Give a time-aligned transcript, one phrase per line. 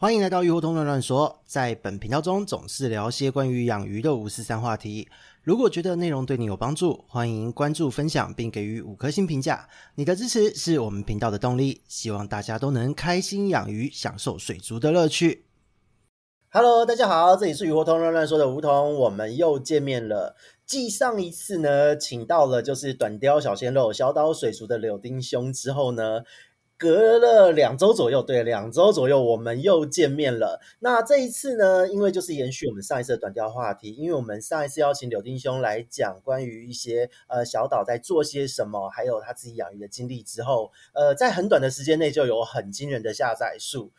[0.00, 5.08] 欢迎来到鱼活通乱乱说，在本频道中总是聊些关于养鱼的五四三话题。
[5.42, 9.68] 如果觉得内容对你有帮助，欢迎关注、分享并给予五颗星评价。
[9.96, 11.82] 你的支持是我们频道的动力。
[11.88, 15.46] 希望大家都能开心养鱼，享受水族的乐趣。
[16.50, 20.36] Hello，大家好，这里是鱼活通乱乱说的梧桐，我们又见面了。
[20.64, 26.22] 继上一次呢，请到了就是短鯛小鲜肉小岛水族的柳丁兄之后呢。
[26.78, 30.60] 隔了两周左右，对，两周左右，我们又见面了。
[30.78, 43.90] 那这一次呢，因为就是延续我们上一次的短调话题，因为我们上一次邀请柳丁兄来讲关于一些呃小岛在做些什么，还有他自己养鱼的经历之后，呃，在很短的时间内就有很惊人的下载数。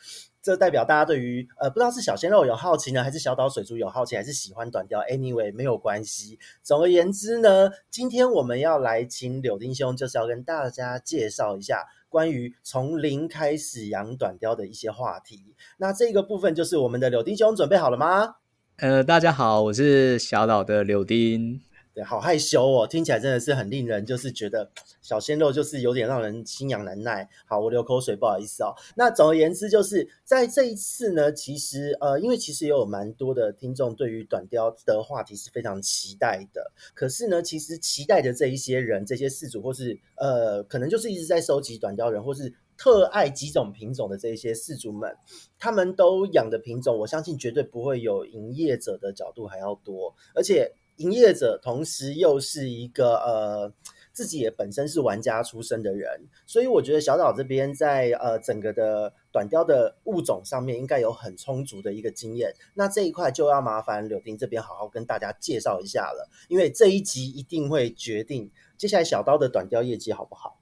[0.41, 6.39] 这代表大家对于呃不知道是小鲜肉有好奇呢，还是小岛水族有好奇，还是喜欢短调？Anyway，没有关系。
[6.63, 11.85] 总而言之呢，今天我们要来请柳丁兄，就是要跟大家介绍一下。
[12.09, 18.35] 关于从零开始养短鯛的一些话题，那这个部分就是我们的柳丁兄准备好了吗？
[18.77, 21.61] 呃，大家好，我是小岛的柳丁。
[21.91, 24.69] 对，好害羞哦，听起来真的是很令人就是觉得
[25.01, 27.27] 小鲜肉就是有点让人心痒难耐。
[27.47, 28.75] 好，我流口水，不好意思哦。
[28.95, 36.71] 那总而言之，就是在这一次呢，其实呃，因为其实也有蛮多的听众对于短雕的话题是非常期待的。
[36.93, 45.11] 可是呢，其实期待的这一些人，这些饲主或是呃，可能就是一直在收集短雕人，或是特爱几种品种的这一些饲主们，
[45.57, 50.71] 他们都养的品种，我相信绝对不会有营业者的角度还要多，而且。
[51.00, 53.73] 营业者同时又是一个呃，
[54.11, 62.53] 自己也本身是玩家出身的人，所以我觉得小岛这边在呃整个的短雕的物种上面应该有很充足的一个经验。
[62.73, 70.59] 那这一块就要麻烦柳丁这边好好跟大家介绍一下了，因为这一集一定会决定接下来小刀的短雕业绩好不好。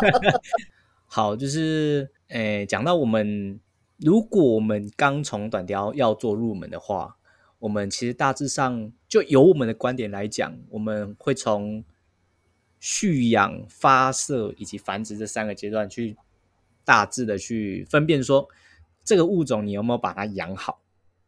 [1.08, 3.58] 好，就是诶，讲到我们
[3.96, 7.16] 如果我们刚从短雕要做入门的话。
[7.58, 11.82] 我们其实大致上就由我们的观点来讲，我们会从
[12.78, 16.14] 蓄养、发射以及繁殖这三个阶段去
[16.84, 18.46] 大致的去分辨说，
[19.02, 20.82] 这个物种你有没有把它养好。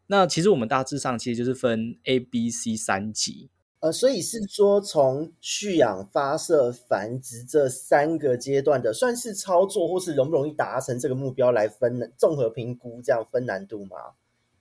[0.08, 3.48] 那其实我们大致上其实就是分 A、B、C 三级。
[3.80, 13.96] 呃，所以是说从蓄养、发射、繁殖这三个阶段的，算是操作或是容不容易达成这个目标来分综合评估，这样分难度吗？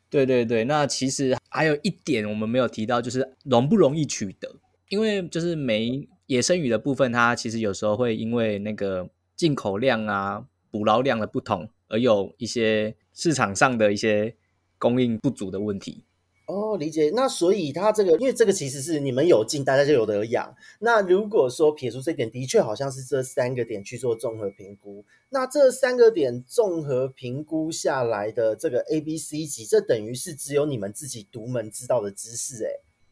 [0.09, 4.50] 对对对，那其实还有一点我们没有提到，就是容不容易取得，
[4.90, 14.35] 因为就是没野生鱼的部分，它其实有时候会因为那个进口量啊、捕捞量的不同，而有一些市场上的一些
[14.78, 16.03] 供应不足的问题。
[16.47, 17.12] 哦，理解。
[17.13, 20.56] 那所以它这个，因为这个其实是你们有进，大家就有得养。
[20.80, 25.03] 那如果说撇除这点，的确好像是这三个点去做综合评估。
[25.30, 32.63] 那这三个点综合评估下来的这个 A、B、C 级，这等于是只有你们自己独门知道的知识，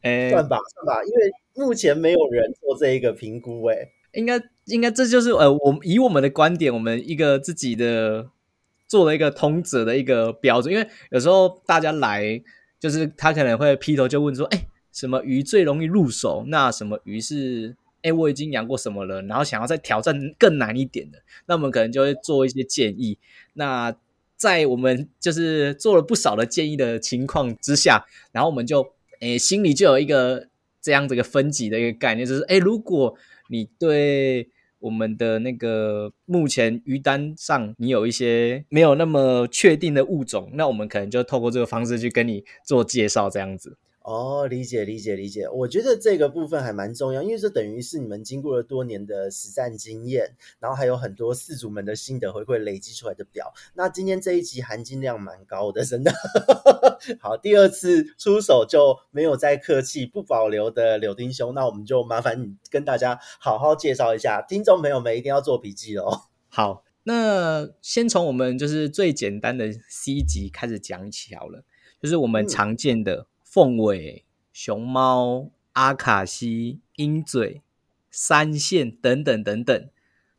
[0.01, 1.03] 哎，算吧，算吧。
[1.03, 8.29] 因为目前没有人做这一个评估，哎，应该应该这就是呃，我们以我们的观点，我们一个自己的
[8.88, 10.74] 做了一个通则的一个标准。
[10.74, 12.41] 因为有时候大家来。
[12.85, 16.46] 就是他可能会劈头就问说：“哎，什么鱼最容易入手？
[16.50, 19.23] 那什么鱼是哎，我已经养过什么了？
[19.23, 23.18] 然后想要再挑战更难一点的，那我们可能就会做一些建议。
[23.53, 23.95] 那
[24.35, 30.47] 在我们就是做了不少的建议的情况之下，然后我们就哎心里就有一个
[30.79, 33.18] 这样子一个分级的一个概念，就是哎，如果
[33.50, 34.47] 你对。
[34.85, 43.78] 我们的那个目前鱼单上，你有一些没有那么确定的物种，那我们可能就透过这个方式去跟你做介绍，这样子。
[44.05, 53.51] 哦，理解理解理解，我觉得这个部分还蛮重要，因为这等于是你们经过了多年的实战经验，然后还有很多四主们的心得回馈累积出来的表。
[53.73, 56.13] 那今天这一集含金量蛮高的，真的。
[57.19, 66.25] 好，第二次出手就没有再客气，不保留的柳丁兄，那我们就麻烦你跟大家好好介绍一下，听众朋友们一定要做笔记哦。
[66.47, 71.63] 好，那先从我们就是最简单的 C 级开始讲起好了，
[72.00, 73.21] 就是我们常见的。
[73.21, 73.25] 嗯
[73.56, 77.62] 凤尾、熊猫、阿卡西、鹰嘴、
[78.12, 79.90] 三线等等等等，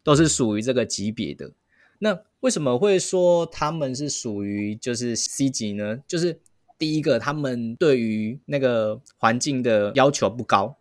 [0.02, 1.52] 都是属于这个级别的。
[2.00, 6.00] 那为什么会说他们是属于就是 C 级呢？
[6.06, 6.38] 就是
[6.76, 10.76] 第一个，他们对于那个环境的要求不高，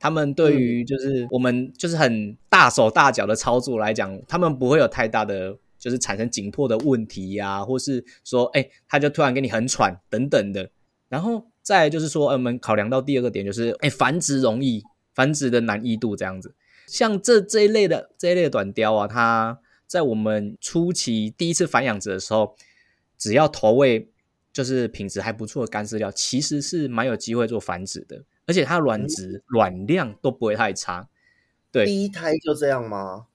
[0.00, 10.72] 他们对于就是我们就是很大手大脚的操作来讲，他们不会有太大的就是产生紧迫的问题呀、或是说，哎，他就突然给你很喘等等的，
[11.08, 11.46] 然后。
[11.62, 14.82] 再来就是说，呃我们考量到第二个点，就是哎，繁殖容易，
[15.14, 16.54] 繁殖的难易度这样子。
[16.86, 22.56] 像这这一类的这一类的短雕啊，它在我们初期第一次繁养殖的时候，
[23.18, 24.10] 只要投喂
[24.52, 31.08] 就是品质还不错的干饲料，其实是蛮有机会做繁殖的，而且它卵质、卵量都不会太差。
[31.70, 33.26] 对，第一胎就这样吗？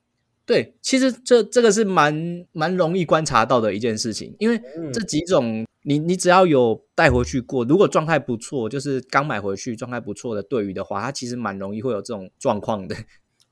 [0.46, 4.62] 对，其实这这个是蛮蛮容易观察到的一件事情，因为
[4.94, 12.96] 这几种你你只要有带回去过，如果状态不错，就是刚买回去状态不错的对鱼的话，它其实蛮容易会有这种状况的。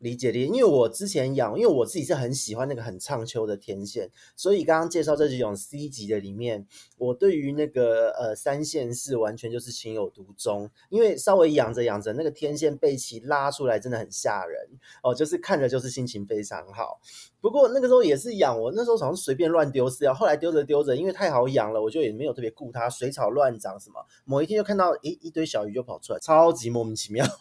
[0.02, 6.66] 理解理解，因为我之前养，因为我自己是很喜欢那个很畅秋的天线，所以刚刚介绍这几种 C 级的里面，
[6.98, 14.68] 我对于那个呃三线是完全就是情有独钟，因为稍微养着养着，那个天线背鳍拉出来真的很吓人
[15.04, 17.00] 哦，就是看着就是心情非常好。
[17.40, 27.26] 不过那个时候也是养，我那时候好像随便乱丢饲料，后来丢着丢着，因为太好养了，我就也没有特别顾它，水草乱长什么，某一天就看到一一堆小鱼就跑出来，超级莫名其妙。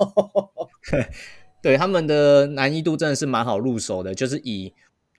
[1.63, 4.73] 对，他们的难易度真的是蛮好入手的，就是以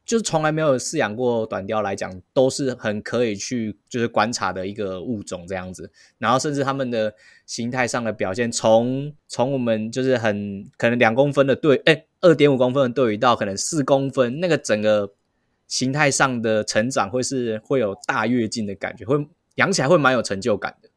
[0.04, 5.92] 就是从来没有饲养过短鯛来讲，都是很可以去就是观察的一个物种这样子。
[6.18, 7.14] 然后甚至他们的
[7.46, 15.14] 形态上的表现，从从我们就是很可能两公分的对，哎，二点五公分的对鱼到可能四公分，那个整个
[15.68, 19.16] 形态上的成长会是会有大跃进的感觉，会
[19.56, 20.90] 养起来会蛮有成就感的。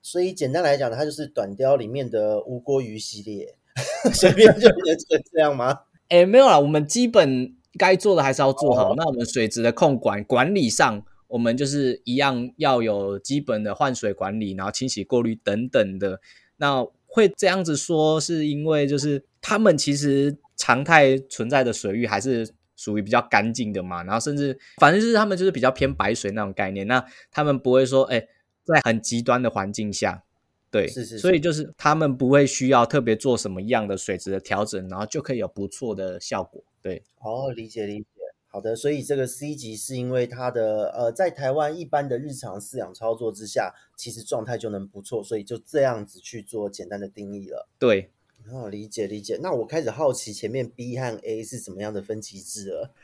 [0.00, 3.56] 所以简单来讲呢，它就是短鯛里面的吴郭鱼系列。
[4.12, 5.80] 随便就变成这样吗？
[6.08, 8.88] 哎、欸，没有啦，我们基本该做的还是要做好。
[8.88, 8.96] Oh.
[8.96, 16.20] 那我们水质的控管管理上，我们就是一样要有基本的换水管理，然后清洗过滤等等的。
[16.58, 24.02] 那会这样子说，是因为就是他们其实常态存在的水域还是属于比较干净的嘛。
[24.02, 26.86] 然后甚至反正就是他们就是比较偏白水那种概念。
[26.86, 28.28] 那他们不会说，哎、欸，
[28.64, 30.24] 在很极端的环境下。
[30.72, 36.64] 对，是是是，所以就是他们不会需要特别做什么样的水质的调整，然后就可以有不错的效果。
[36.80, 38.06] 对，哦，理解理解，
[38.48, 38.74] 好的。
[38.74, 47.68] 所以这个 C 级是因为它的呃，在台湾一般的日常饲养操作之下，其实状态就能不错，所以就这样子去做简单的定义了。
[47.78, 48.10] 对，
[48.50, 49.38] 哦，理解理解。
[49.42, 52.94] 那我开始好奇前面 B 和 A 是什么样的分级制了。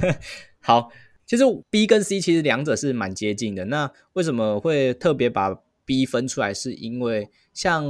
[0.60, 0.90] 好，
[1.24, 3.64] 其实 B 跟 C 其实两者是蛮接近的。
[3.64, 7.86] 那为什么会特别把 B 分出来是因为像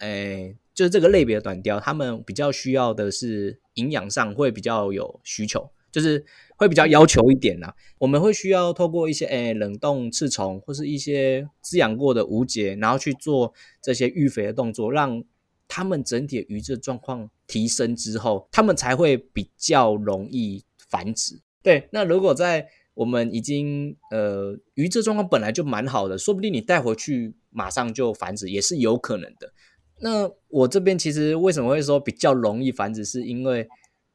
[0.00, 6.22] 诶、就是这个类别的短鯛，他们比较需要的是营养上会比较有需求，就是
[6.56, 7.74] 会比较要求一点啦。
[7.98, 15.24] 我们会需要透过一些诶、冷冻刺虫或是一些滋养过的无节，然后去做这些育肥的动作，让
[15.68, 21.40] 他们整体的鱼质状况提升之后，他们才会比较容易繁殖。
[21.62, 29.52] 对，那如果在我们已经呃鱼这状况本来就蛮好的，说不定你带回去马上就繁殖也是有可能的。
[30.00, 33.68] 那我这边其实为什么会说比较容易繁殖，是因为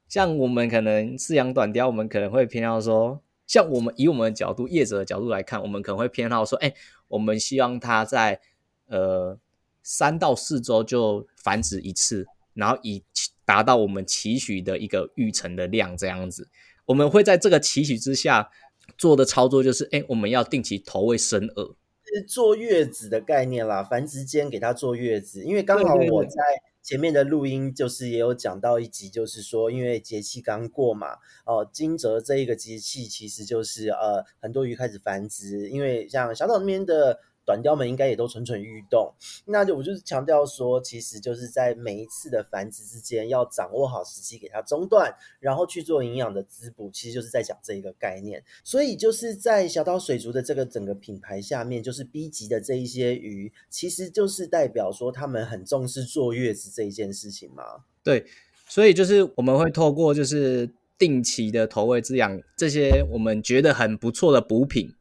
[0.10, 6.74] 像我们可能饲养短鲷，我们可能会偏好说，像我们以我们的角度业者的角度来看，我们可能会偏好说，哎，
[7.08, 8.42] 我们希望它在
[8.88, 9.38] 呃
[9.84, 12.26] 三到四周就繁殖一次，
[12.56, 13.04] 然后以
[13.46, 16.50] 达到我们期许的一个育成的量这样子。
[16.86, 18.50] 我们会在这个期许之下。
[18.98, 23.84] 做的操作就是，哎，我们要定期投喂生饵，是坐月子的概念啦。
[23.84, 26.38] 繁殖间给它坐月子，因为刚好我在
[26.82, 37.20] 前面的录音就是也有讲到一集，就是说因为节气刚过嘛，哦，惊蛰这一个节气其实就是呃很多鱼开始繁殖，因为像小岛那边的。
[37.46, 39.14] 短鯛们应该也都蠢蠢欲动，
[39.46, 48.44] 那就我就是强调说，其实就是在每一次的繁殖之间，要掌握好时机给它中断，然后去做营养的滋补，其实就是在讲这一个概念。
[48.64, 57.64] 所以就是在小岛水族的这个整个品牌下面，就是 B 级的这一些鱼，其实就是代表说他们很重视坐月子这一件事情嘛。
[58.04, 58.26] 对，
[58.68, 64.94] 所以就是我们会透过就是定期的投喂滋养这些我们觉得很不错的补品。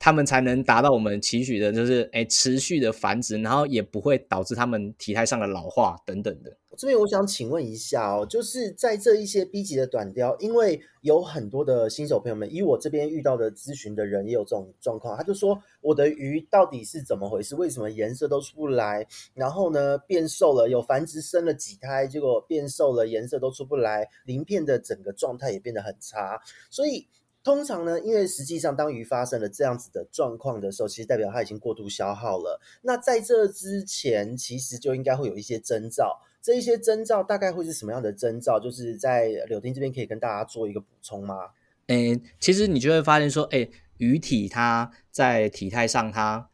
[0.00, 6.56] 他们才能达到我们期许的，就是诶持续的繁殖，然后也不会导致他们体态上的老化等等的。
[6.78, 17.54] 这边我想请问一下哦，就是在这一些 B 级的短鯛，因为有很多的新手朋友们，以我这边遇到的咨询的人也有这种状况，他就说我的鱼到底是怎么回事？
[17.54, 19.06] 为什么颜色都出不来？
[19.34, 26.40] 然后呢，变瘦了，有繁殖生了几胎，结果变瘦了，颜色都出不来，鳞片的整个状态也变得很差，
[26.70, 27.06] 所以。
[27.42, 32.60] 通常呢，因为实际上当鱼发生了这样子的状况的时候，其实代表它已经过度消耗了。
[32.82, 36.20] 那在这之前，其实就应该会有一些征兆。
[36.42, 38.60] 这一些征兆大概会是什么样的征兆？
[38.60, 41.50] 就是在柳丁这边可以跟大家做一个补充吗？
[41.86, 46.50] 诶，其实你就会发现说，诶，鱼体它在体态上，它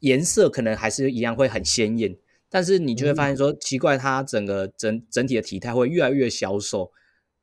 [0.00, 2.16] 颜色可能还是一样会很鲜艳，
[2.48, 6.90] 但是你就会发现说，嗯、奇怪，它整个整整体的体态会越来越消瘦，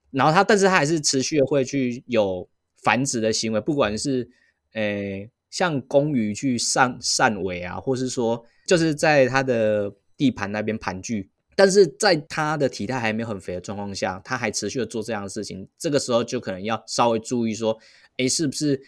[0.10, 2.50] 然后它，但是它还是持续的会去有。
[2.82, 4.28] 繁殖的行为，不管是
[4.74, 17.78] 诶像公鱼去散散尾啊，或是说就是在它的地盘那边盘踞，但是在它的体态还没有很肥的状况下，它还持续的做这样的事情，这个时候就可能要稍微注意说，
[18.18, 18.82] 诶，是不是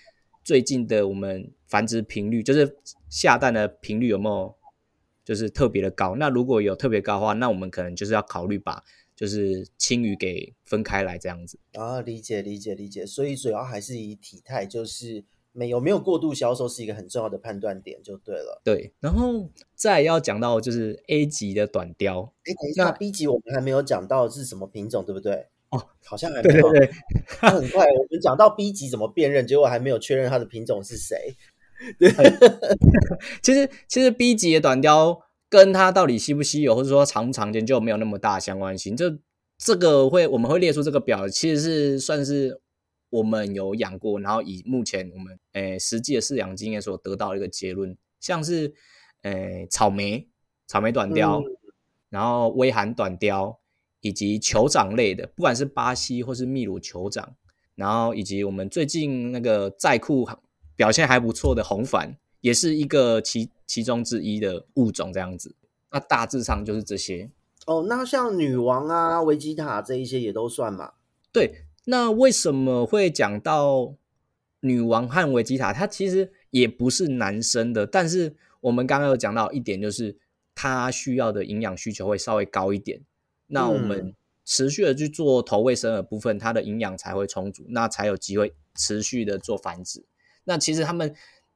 [0.43, 2.77] 最近的我们繁殖频率，就是
[3.09, 4.55] 下蛋的频率有没有
[5.25, 6.15] 就是特别的高？
[6.15, 8.83] 那如果有特别高的话，那我们可能就是要考虑把。
[9.15, 18.62] 就是青鱼给分开来这样子啊，理解理解理解，所以主要还是以体态，就是没有没有过度销售是一个很重要的判断点，就对了。
[18.63, 25.46] 对，然后再要讲到就是 A 级的短雕，哎，等一下，B 级我们还没有讲到是什么品种，对不对？
[25.70, 26.70] 哦，好像还没有。
[26.72, 26.93] 对对对，
[27.50, 31.36] 很快我们讲到 B 级怎么辨认，结果还没有确认它的品种是谁。
[32.00, 32.12] 对，
[33.43, 35.20] 其实其实 B 级的短鯛。
[35.53, 38.98] 跟它到底稀不稀有，或者说常不常见，就没有那么大相关性。
[38.98, 39.19] 这
[39.55, 42.60] 这个会我们会列出这个表，其实是算是
[43.12, 48.74] 我们有养过，然后以目前我们诶实际的饲养经验所得到的一个结论，像是
[49.22, 50.27] 诶草莓、
[50.65, 51.45] 草莓短雕，嗯、
[52.10, 53.60] 然后微寒短雕，
[54.01, 57.36] 以及酋长类的，不管是巴西或是秘鲁酋长，
[57.75, 60.27] 然后以及我们最近那个在库
[60.75, 62.17] 表现还不错的红帆。
[62.43, 65.55] 也是一个其其中之一的物种这样子，
[65.91, 67.29] 那大致上就是这些
[67.65, 67.85] 哦。
[67.88, 70.91] 那像女王啊、维吉塔这一些也都算嘛？
[71.31, 73.95] 对，那为什么会讲到
[74.59, 75.71] 女王和维吉塔？
[75.71, 80.17] 它其实也不是男生的，但是我们刚刚有讲到一点，就是
[80.53, 83.00] 它需要的营养需求会稍微高一点。
[83.47, 90.03] 那我们持续的去做投喂生的部分，它的营养才会充足，那才有机会持续的做繁殖。
[90.43, 91.15] 那其实他们。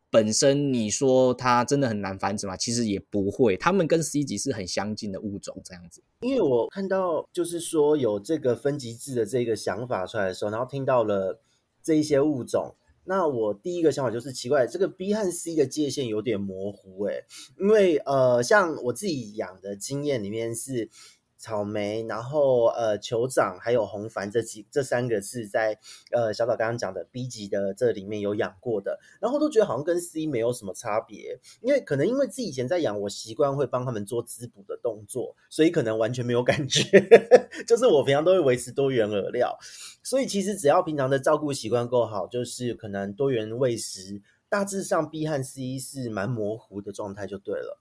[0.09, 2.55] 本身你说它真的很难繁殖吗？
[2.55, 6.01] 其实也不会，它们跟 C 级是很相近的物种这样子。
[6.21, 11.41] 因为我看到就是说有这个分级制的这个想法出来的时候，然后听到了
[11.83, 17.23] 这一些物种，那我第一个想法就是奇怪，这个 B 和 C 的界限有点模糊诶，
[17.59, 20.89] 因为呃，像我自己养的经验里面是。
[21.37, 25.77] 草莓，然后呃，酋长还有红帆这几这三个是在
[26.11, 36.81] 呃小岛刚刚讲的 B 级的这里面有养过的，然后都觉得好像跟 C 没有什么差别，因为可能因为自己以前在养，我习惯会帮他们做滋补的动作，所以可能完全没有感觉，
[37.67, 39.57] 就是我平常都会维持多元饵料，
[40.01, 47.79] 所以其实只要平常的照顾习惯够好，就是可能多元喂食，大致上 B 和 C 是蛮模糊的状态就对了。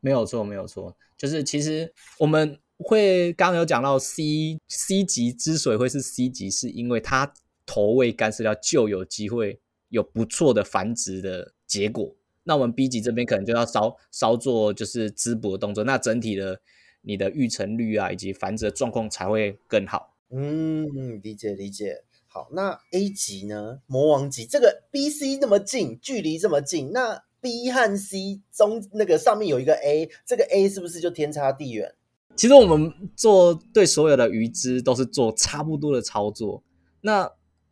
[0.00, 2.58] 没有错，没有错，就是其实我们。
[2.78, 7.32] 会刚刚有讲到 C C 级之所以会是 C 级，是因为它
[7.66, 12.14] 投喂干饲料就有机会有不错的繁殖的结果。
[12.44, 16.60] 那我们 B 级这边可能就要稍稍做就是滋补的动作，那整体的
[17.02, 20.16] 你的育成率啊以及繁殖的状况才会更好。
[20.30, 22.04] 嗯，理解理解。
[22.26, 23.80] 好，那 A 级呢？
[23.86, 31.94] 魔王级这个 B C 那么近，距离这么近，那 B 和 C 中那个上面有一个 A，这个 A 是不是就天差地远？
[32.38, 36.62] 其实我们做对所有的鱼只都是做差不多的操作。
[37.00, 37.28] 那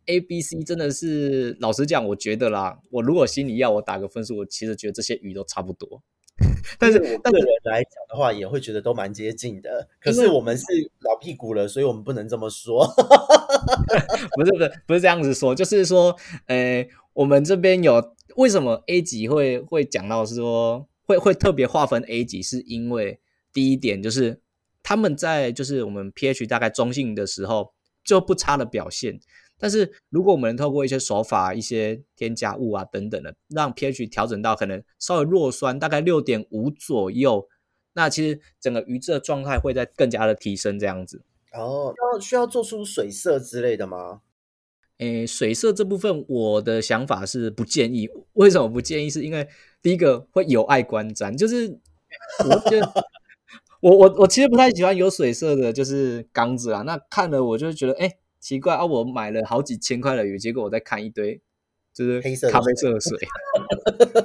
[0.07, 6.03] A、B、C 真的是老实讲，我觉得啦，我如果心里要我打个分数，我其实觉得这些鱼都差不多。
[6.77, 9.87] 但是我个人来讲的话，也会觉得都蛮接近的。
[10.01, 10.65] 可是我们是
[10.99, 12.85] 老屁股了，所以我们不能这么说。
[14.35, 16.13] 不是不是不是这样子说，就是说，
[16.47, 23.21] 呃，我们这边有为什么 A 级会会讲到是说会会特别划分 A 级，是因为
[23.53, 24.41] 第一点就是。
[24.87, 27.73] 他们在就是我们 pH 大概中性的时候
[28.05, 29.19] 就不差的表现，
[29.59, 37.49] 但是如果我们能透过一些手法、一些添加物啊等等的，让 pH 调整到可能稍微弱酸，大概六点五左右，
[37.95, 41.21] 那其实整个鱼质的状态会再更加的提升这样子。
[41.51, 44.21] 哦，要需要做出水色之类的吗？
[44.99, 48.07] 诶，水色这部分我的想法是不建议。
[48.35, 49.09] 为什么不建议？
[49.09, 49.49] 是因为
[49.81, 51.77] 第一个会有碍观瞻，就是
[52.45, 52.89] 我觉得。
[53.79, 56.81] 我我我其实不太喜欢有水色的，就是缸子啊。
[56.81, 58.83] 那看了我就觉得，哎、欸，奇怪啊！
[58.83, 61.39] 我买了好几千块的鱼，结果我在看一堆
[61.93, 63.17] 就是黑色咖啡色的水，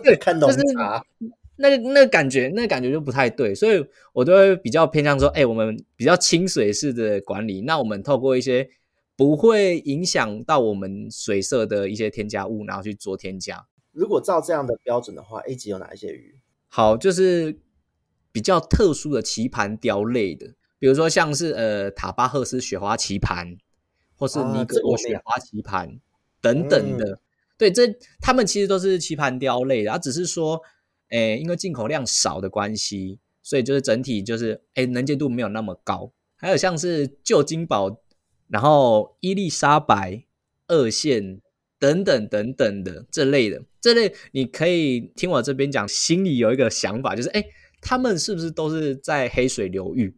[0.02, 0.62] 对， 看懂就是
[1.56, 7.60] 那个那个感觉，那个感觉就不太对，所以我都会比较偏向说，哎、欸，我们比较清水式的管理。
[7.60, 8.68] 那我们透过一些
[9.16, 13.66] 不会影响到我们水色的一些添加物，然后去做添加。
[13.92, 16.36] 如果照这样的标准的话，A 级有哪一些鱼？
[16.68, 17.58] 好，就是。
[18.32, 20.46] 比较特殊的棋盘雕类的，
[20.78, 23.56] 比如说像是呃塔巴赫斯雪花棋盘，
[24.16, 25.92] 或是尼格罗雪花棋盘、啊、
[26.40, 27.12] 等等的。
[27.12, 27.18] 嗯、
[27.58, 27.82] 对，这
[28.20, 30.60] 他们其实都是棋盘雕类的，它、啊、只是说，
[31.10, 36.10] 诶、欸，因为进口量少的关系，所以就是整体就是，诶、欸，能见度没有那么高。
[36.36, 38.00] 还有像是旧金宝，
[38.48, 40.24] 然后伊丽莎白、
[40.66, 41.40] 二线
[41.78, 47.44] 等等等等的这类的，这类你可以听我这边讲，心里有一个想法，就是哎，
[47.82, 50.14] 他们是不是都是在黑水流域？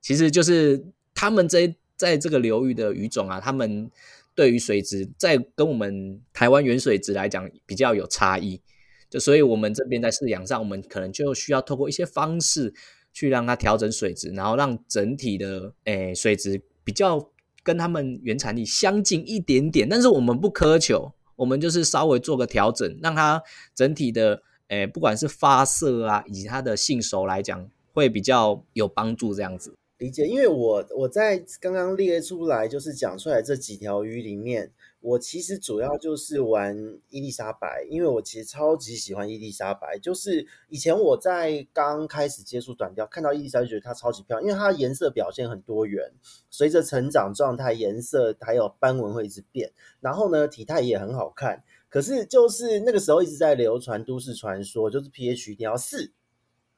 [0.00, 0.84] 其实就是
[1.14, 3.88] 他们在在这个流域的鱼种啊，他们
[4.34, 8.60] 对于水质在跟我们台湾原水质来讲比较有差异，
[9.08, 12.74] 就所以我们这边在饲养上，我们可能就需要透过一些方式
[13.12, 17.30] 去让它调整水质，然后让整体的诶水质比较
[17.62, 23.40] 跟他们原产地相近一点点，但是我们不苛求，我们就是稍微做个调整，让它
[23.74, 29.74] 整体的诶不管是发色啊，以及它的性熟来讲，会比较有帮助这样子。
[29.98, 36.76] 理解，因为我我在刚刚列出来，就是讲出来这几条鱼里面，我其实主要就是玩
[37.10, 39.96] 伊丽莎白，因为我其实超级喜欢伊丽莎白。
[40.02, 46.10] 就是以前我在刚开始接触短鯛，看到伊丽莎白就觉得它超级漂亮，因为它颜色表现很多元，
[46.50, 51.62] 随着成长状态，颜色还有斑纹会一直变，然后呢体态也很好看。
[51.94, 56.10] 可是就是那个时候一直在流传都市传说，就是 pH 一定要四。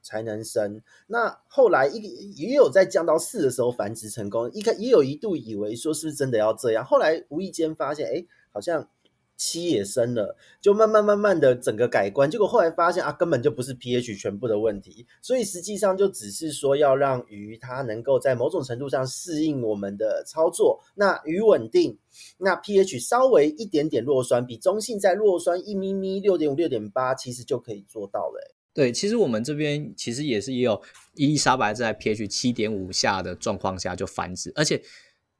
[0.03, 0.81] 才能生。
[1.07, 1.99] 那后来一
[2.35, 8.89] 也有在降到四的时候繁殖成功，一开也有一度以为说是不是真的要这样，后来无意间发现，哎，好像
[9.37, 12.29] 七也生了，就慢慢慢慢的整个改观。
[12.29, 20.83] 结果后来发现啊，根本就不是 pH 全部的问题，所以实际上就只是说要让鱼它能够在某种程度上适应我们的操作。
[20.95, 21.97] 那鱼稳定，
[22.39, 28.55] 那 pH 稍微一点点弱酸，比中性再弱酸一咪咪六点五六点八，其实就可以做到了。
[28.73, 30.79] 对，其实我们这边其实也是也有
[31.15, 34.79] 伊丽莎白在 pH 七点五下的状况下就繁殖，而且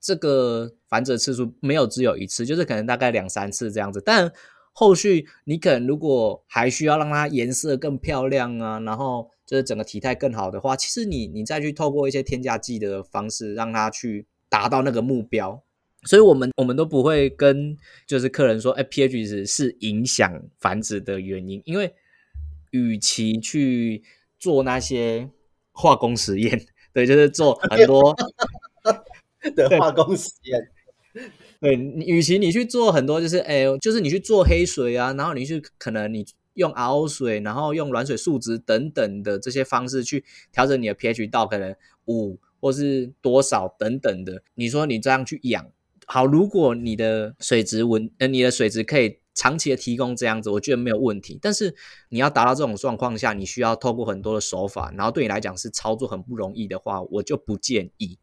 [0.07, 4.01] 这个繁殖次数没有只有一次，就是可能大概两三次这样子。
[4.05, 4.31] 但
[4.71, 15.61] 后续你可能如果还需要让它颜色更漂亮啊，然后就是整个体态更好的话，其实你你再去透过一些添加剂的方式让它去达到那个目标。
[16.03, 17.75] 所以我们我们都不会跟
[18.07, 21.93] 就是客人说，哎，pH 值是影响繁殖的原因，因为。
[22.71, 24.03] 与其去
[24.37, 25.29] 做那些
[25.71, 28.13] 化工实验， 对，就是做很多
[29.55, 30.69] 的化工实验。
[31.59, 44.43] 对，你与其你去做很多，就是哎，就是你去做黑水啊，然后你去可能你用 RO 水，然后用软水树脂等等的这些方式去调整你的 pH 到可能五或是多少等等的。
[44.55, 45.71] 你说你这样去养
[46.05, 49.19] 好，如果你的水质稳，呃，你的水质可以。
[49.39, 51.37] 长期的提供这样子，我觉得没有问题。
[51.39, 51.75] 但是
[52.09, 58.17] 你要达到这种状况下，你需要透过很多的手法，然后对你来讲是操作很不容易的话，我就不建议。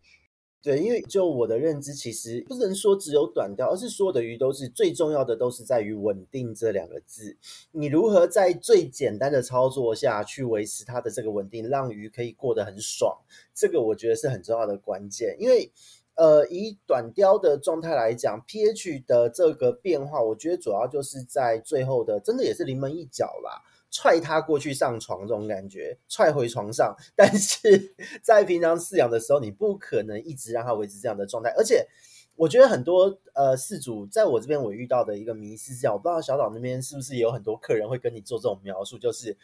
[0.65, 7.37] 对，因为就我的认知，其实不能说只有短钓，而是所有的鱼都是最重要的，都是在于稳定这两个字。
[7.73, 13.15] 你如何在最简单的操作下去维持它的这个稳定，让鱼可以过得很爽，
[13.55, 15.71] 这个我觉得是很重要的关键，因为。
[16.17, 23.61] 呃，以短钓的状态来讲，pH 的这个变化，我觉得主要就是在最后的，真的也是临门一脚啦，
[23.95, 26.97] 踹他过去上床这种感觉，踹回床上。
[27.15, 31.51] 但是在平常饲养的时候，你不可能一直让它维持这样的状态。
[31.57, 31.87] 而且，
[32.35, 39.37] 我觉得很多呃饲主在我这边我遇到的一个迷思是这样，我不知道小岛那边是不是也有很多客人会跟你做这种描述，就是。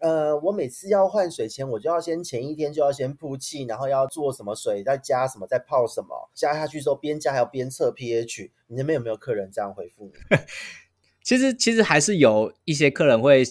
[0.00, 8.52] 呃，我每次要换水前，我就要先前一天就要先铺气，然后要做什么水，再加什么，再泡什么，加下去之后边加还要边测 pH。
[8.68, 10.12] 你那边有没有客人这样回复你？
[11.24, 13.42] 其实其实还是有一些客人会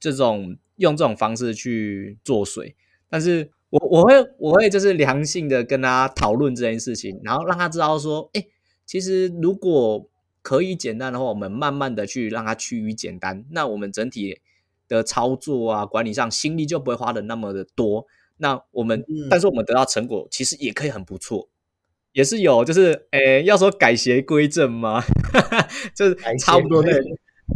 [0.00, 2.74] 这种用这种方式去做水，
[3.08, 8.44] 但是我我会我会就是良性的跟他讨论这件事情，然后让他知道说，哎，
[8.84, 10.08] 其实如果
[10.42, 14.40] 可以简单的话，我们慢慢的去让它趋于简单，那我们整体。
[14.90, 18.08] 的操作啊，管理上心力就不会花的那么的多。
[18.38, 21.48] 那我们，嗯、但是我们得到成果其实也可以很不错，
[22.10, 25.00] 也是有，就是诶、欸，要说改邪归正吗？
[25.94, 26.98] 就是差不多那个，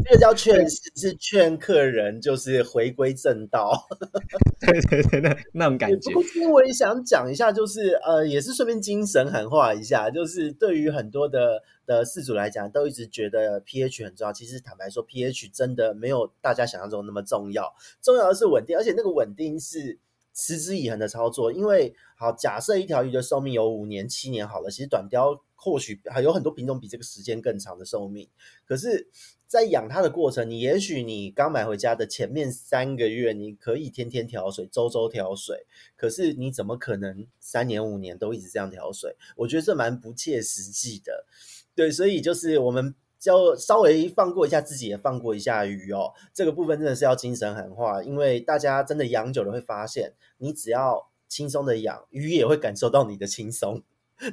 [0.05, 3.87] 这个叫劝，是劝客人就是回归正道。
[4.61, 6.13] 对对对，那那种感觉。
[6.13, 11.63] 不过我也想讲一下，就是呃，也是顺便精神喊话一下，就是对于很多的。
[11.87, 14.33] 的饲主来讲，都一直觉得 pH 很重要。
[14.33, 17.75] 其实坦白说，pH 真的没有大家想象中那么重要。
[18.01, 19.99] 重要的是稳定，而且那个稳定是
[20.33, 21.53] 持之以恒的操作。
[21.53, 28.27] 因为好，假设一条鱼的寿命有五年、七年好了，其实短鯛或许还有很多品种比这个时间更长的寿命。
[28.65, 29.07] 可是，
[29.55, 35.65] 在养它的过程，你也许你刚买回家的前面三个月，你可以天天调水、周周调水。
[35.95, 39.15] 可是你怎么可能三年、五年都一直这样调水？
[39.37, 41.25] 我觉得这蛮不切实际的。
[41.73, 46.13] 对，所以就是我们就稍微放过一下自己，也放过一下鱼哦。
[46.33, 53.85] 这个部分真的是要精神喊话，因为大家真的养久了会发现，你只要轻松的养，鱼也会感受到你的轻松。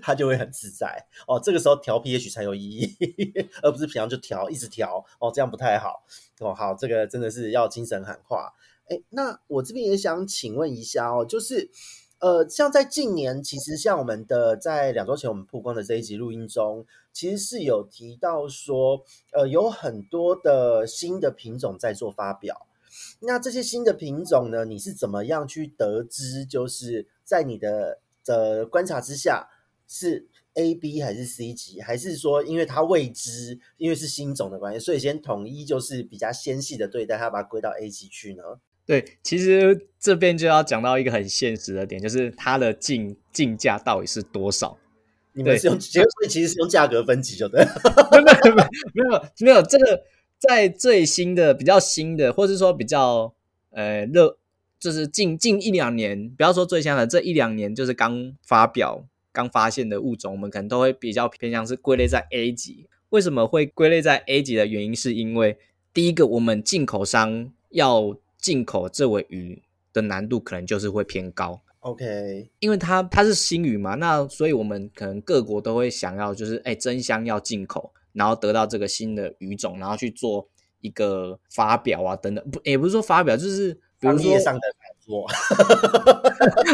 [0.02, 1.39] 它就会很自在哦。
[1.39, 6.04] 这个时候调 pH 才有意义，而不是平常就调一直调哦，这样不太好
[6.39, 6.54] 哦。
[6.54, 8.54] 好，这个真的是要精神喊话。
[8.89, 11.70] 哎，那我这边也想请问一下哦，就是
[12.20, 22.67] 呃，像在近年，其实像我们的在两周前我们曝光的这一集录音中，其实是有提到说，呃，有很多的新的品种在做发表。
[23.22, 26.46] 那这些新的品种呢，你是怎么样去得知？
[26.46, 29.48] 就是在你的的观察之下，
[29.92, 38.44] 是 A、B 还是 C 级，还是说因为它未知，因为是新种的关系，所以先统一就是比较纤细的对待它，把它归到 A 级去呢？
[38.86, 44.78] 对，其实这边就要讲到一个很现实的点，就是它的进进价到底是多少？
[45.34, 47.64] 你们是用，所以其实是用价格分级，就对。
[48.12, 50.04] 没有没有没有没有这个。
[50.42, 53.32] 在最新的、比较新的，或是说比较
[53.70, 54.40] 呃热，
[54.80, 62.88] 就是近近一两年，不要说最新的，这一两年就是刚发表、刚发现的物种，我们可能都会比较偏向是归类在 A 级。
[63.10, 65.58] 为什么会归类在 A 级的原因，是因为
[65.94, 71.62] 第一个，我们进口商要进口这尾鱼的难度可能就是会偏高。
[71.82, 77.91] OK，因为它它是新鱼嘛，那所以我们可能各国都会想要就是哎争相要进口。
[78.13, 80.46] 然后得到这个新的鱼种，然后去做
[80.82, 84.62] 一个发表啊，等等，不也不是说发表，就是比如说上的
[85.12, 85.28] 炒作，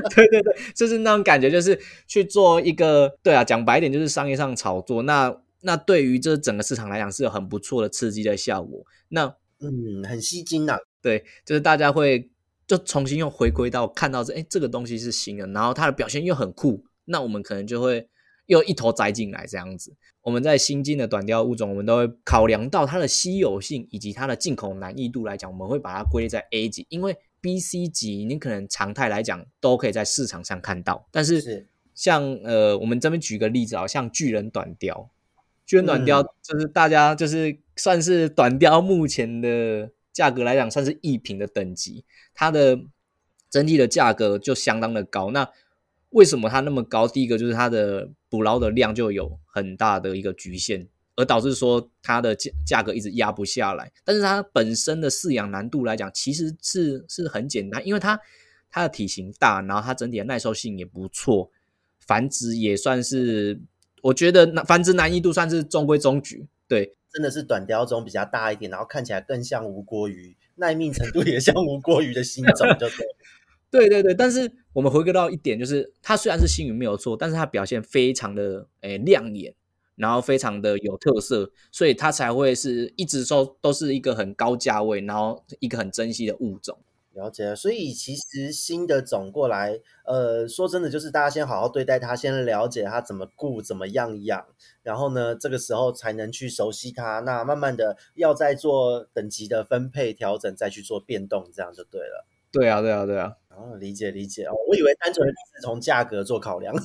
[0.15, 5.02] 对对对，就是那种感觉，就是去做一个，对啊，讲白一点就是商业上炒作。
[5.04, 8.86] 那那对于这整个市场来讲是有很不错的刺激的效果。
[9.10, 9.26] 那
[9.60, 10.80] 嗯，很吸睛呐、啊。
[11.02, 12.30] 对，就是大家会
[12.67, 18.08] 就重新又回归到看到这，哎，这个东西是新的，然后它的表现又很酷，那我们可能就会。
[18.47, 35.10] 又一头栽进来这样子，我们在新进的短调物种，我们都会考量到它的稀有性以及它的进口难易度来讲，我们会把它归类在 A 级，因为 B、C 级你可能常态来讲都可以在市场上看到，但是像是呃，我们这边举个例子啊，像巨人短雕，
[35.65, 42.80] 巨人短雕就是大家就是算是短雕目前的价格来讲算是一品的等级，它的
[43.50, 45.50] 整体的价格就相当的高，那。
[46.12, 47.06] 为什么它那么高？
[47.06, 50.88] 第一个就是它的捕捞的量就有很大的一个局限，
[51.18, 53.92] 而导致说它的价价格一直压不下来。
[54.06, 58.18] 但是它本身的饲养难度来讲，其实是是很简单，因为它
[58.70, 61.52] 它的体型大，然后它整体的耐受性也不错，
[62.00, 63.60] 繁殖也算是，
[64.02, 66.48] 我觉得繁殖难易度算是中规中矩。
[66.68, 73.08] 对，真的是短鯛中比较大一点，然后看起来更像无锅鱼，耐命程度也像无锅鱼的新种，就 对。
[73.70, 79.54] 对对对，但是我们回归到一点，就是它虽然是新鱼没有错，但是它表现非常的诶亮眼，
[79.98, 86.80] 然后非常的有特色，所以它才会是一直说都是一个很高价位，然后一个很珍惜的物种。
[87.14, 94.46] 了解了，所以其实新的种过来，呃，说真的，就是大家先好好对待它，先了解它怎么顾，怎么样养，
[94.84, 97.22] 然后呢，这个时候才能去熟悉它。
[97.22, 102.28] 那慢慢的要再做等级的分配调整，再去做变动，这样就对了。
[102.52, 103.34] 对啊，对啊，对啊。
[103.58, 106.76] 哦，理解理解哦，我以为单纯是从价格做考量，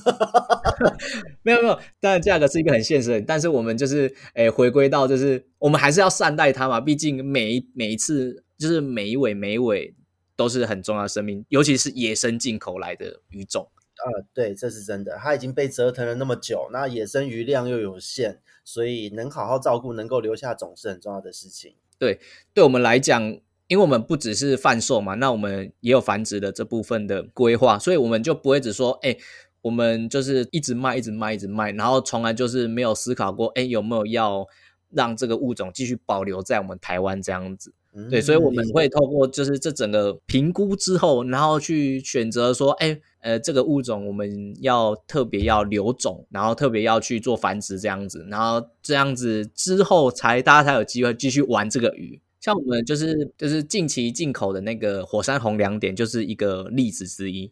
[1.43, 9.93] 没有没有，当然价格是一个很现实的，但是我们就是诶回归到就是我们还是要善待它嘛，毕竟每一每一次就是每一尾每一尾
[10.35, 13.69] 都是很重要的生命，尤其是野生进口来的鱼种。
[14.03, 21.75] 呃，对，这是真的，它已经被折腾了那么久，那野生鱼量又有限，所以能好好照顾，能够留下种是很重要的事情。
[21.99, 22.19] 对，
[22.51, 23.37] 对我们来讲。
[23.67, 29.15] 因为我们不只是贩售嘛，那我们也有繁殖的这部分的规划，所以我们就不会只说，哎，
[29.61, 34.45] 我们就是一直卖，一直卖，一直卖，然后从来就是没有思考过，哎，有没有要
[34.91, 37.73] 让这个物种继续保留在我们台湾这样子。
[37.95, 52.19] 嗯、对，所以我们会透过就是这整个评估之后，然后去选择说，哎，呃，这个物种我们要特别要留种，然后特别要去做繁殖这样子，然后这样子之后才大家才有机会继续玩这个鱼。
[52.43, 57.49] 像我们就是就是近期进口的那个火山红两点，就是一个例子之一。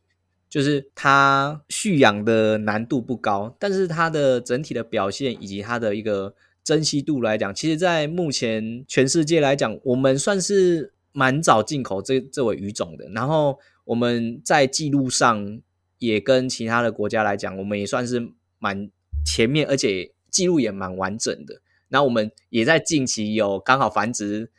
[0.50, 13.08] 就是它蓄养的难度不高，但是它的整体的表现以及它的一个珍稀度来讲，其实在目前全世界来讲，我们算是蛮早进口这这尾鱼种的。
[13.12, 15.62] 然后我们在记录上
[16.00, 18.90] 也跟其他的国家来讲，我们也算是蛮
[19.26, 21.62] 前面，而且记录也蛮完整的。
[21.88, 24.52] 那我们也在近期有刚好繁殖。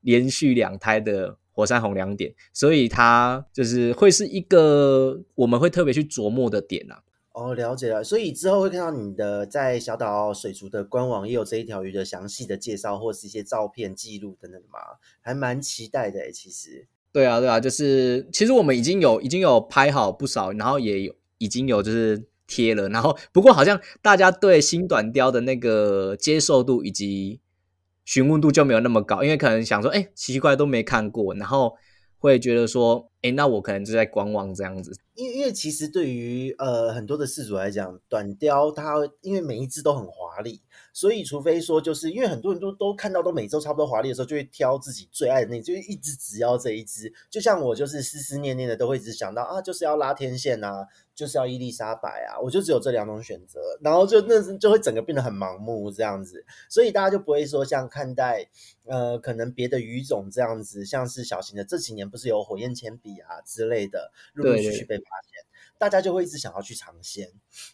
[0.00, 7.02] 连续两胎的火山红两点，所以它就是会是一个我们会特别去琢磨的点啊。
[7.32, 8.02] 哦，了解了。
[8.02, 14.78] 所以之后会看到你的在小岛水族的官网也有这一条鱼的详细的介绍，或是一些照片记录等等的嘛，
[15.20, 16.32] 还蛮期待的。
[16.32, 27.40] 其实，对啊，对啊，就是其实我们已经有已经有拍好不少，然后也有已经有就是贴了，然后不过好像大家对新短雕的那个接受度以及
[28.10, 31.76] 询问度就没有那么高，因为可能想说，哎，奇奇怪都没看过，然后
[32.18, 34.90] 会觉得说，哎，那我可能就在观望这样子。
[35.14, 40.60] 因为因为其实对于呃很多的饲主来讲，短雕它因为每一只都很华丽。
[40.92, 47.12] 所以，除非说，就是因为很多人都都看到都每周差不多华丽的时候，就会挑自己最爱的那，就一直只要这一只。
[47.30, 50.84] 就像我就是思思念念的，都会一直想到啊，就是要拉天线啊，
[51.20, 56.46] 就是要伊丽莎白啊，我就只有这两种选择，然后就那就会整个变得很盲目这样子。
[56.66, 58.48] 所以大家就不会说像看待
[58.86, 65.44] 呃可能别的鱼种这样子，像是小型的这几年不是有火焰铅笔啊之类的，陆陆续续被发现。
[65.76, 67.30] 大家就会一直想要去尝鲜，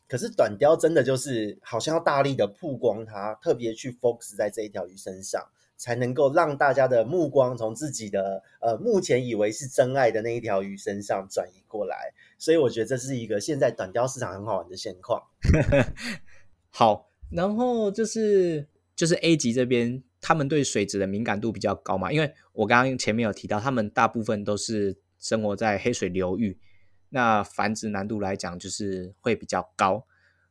[0.09, 5.45] 可是短鲷真的就是好像要大力的曝光它，特别去 focus 在这一条鱼身上，
[5.77, 12.13] 才能够让大家的目光从自己的呃目前以为是真爱的那一条鱼身上转移过来。
[12.39, 15.23] 所以我觉得这是一个现在短鯛市场很好玩的现况。
[16.71, 26.59] 好，然后就是就是 A 级这边，他们对水质的敏感度比较高嘛，因为我刚刚前面有提到，他们大部分都是生活在黑水流域。
[27.09, 30.07] 那繁殖难度来讲，就是会比较高。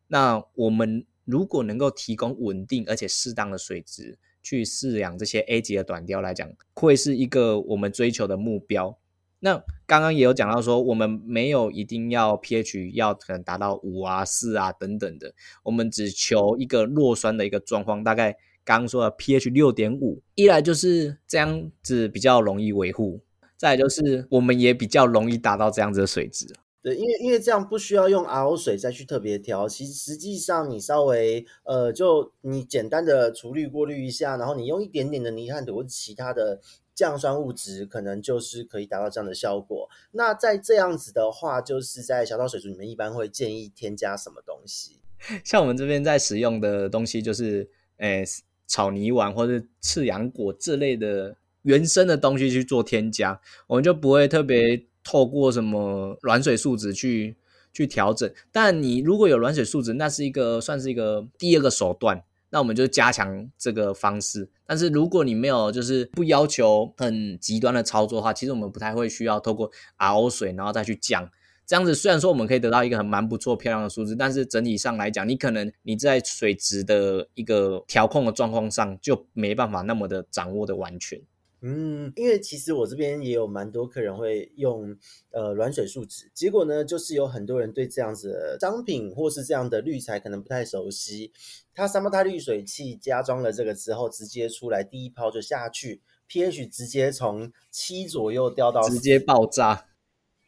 [0.08, 8.98] 那我们如果能够提供稳定而且适当的水质，去饲养这些 A 级的短鲷来讲，会是一个我们追求的目标。
[9.40, 18.32] 那刚刚也有讲到说，我们没有一定要 pH 要可能达到五啊、四啊等等的，我们只求一个弱酸的一个状况，大概
[18.64, 23.22] 刚刚说的 pH 六点五，一来就是这样子比较容易维护。
[23.58, 26.48] 再来就是，我们也比较容易达到这样子的水质。
[26.82, 36.60] 对，因为因为这样不需要用 RO 水再去特别调，其实实际上你稍微呃，就你简单的处理过滤一下，然后你用一点点的泥炭土或其他的
[36.96, 39.88] 降酸物质，可能就是可以达到这样的效果。
[40.12, 45.02] 那在这样子的话，就是在小岛水族里面一般会建议添加什么东西？
[45.46, 48.24] 像我们这边在使用的东西，就是诶
[48.66, 51.36] 草泥丸或者赤杨果这类的。
[51.66, 57.36] 原生的东西去做添加，我们就不会特别透过什么软水树脂去
[57.74, 58.32] 去调整。
[58.52, 62.24] 但你如果有软水树脂，那是一个算是一个第二个手段，
[62.56, 64.50] 那我们就加强这个方式。
[64.66, 71.30] 但是如果你没有就是不要求很极端的操作的话，其实我们不太会需要透过 RO 水然后再去降。
[71.66, 81.20] 这样子虽然说我们可以得到一个很蛮不错漂亮的数字，但是整体上来讲，你可能你在水质的一个调控的状况上就没办法那么的掌握的完全。
[81.68, 84.96] 嗯，因为其实我这边也有蛮多客人会用
[85.32, 91.32] 呃软水树脂，结果呢，就是有很多人对这样子的商品或是这样的滤材可能不太熟悉。
[91.74, 99.88] 它三胞胎滤水器加装了这个之后，直接出来第一泡就下去，pH 直接从七左右掉到直接爆炸。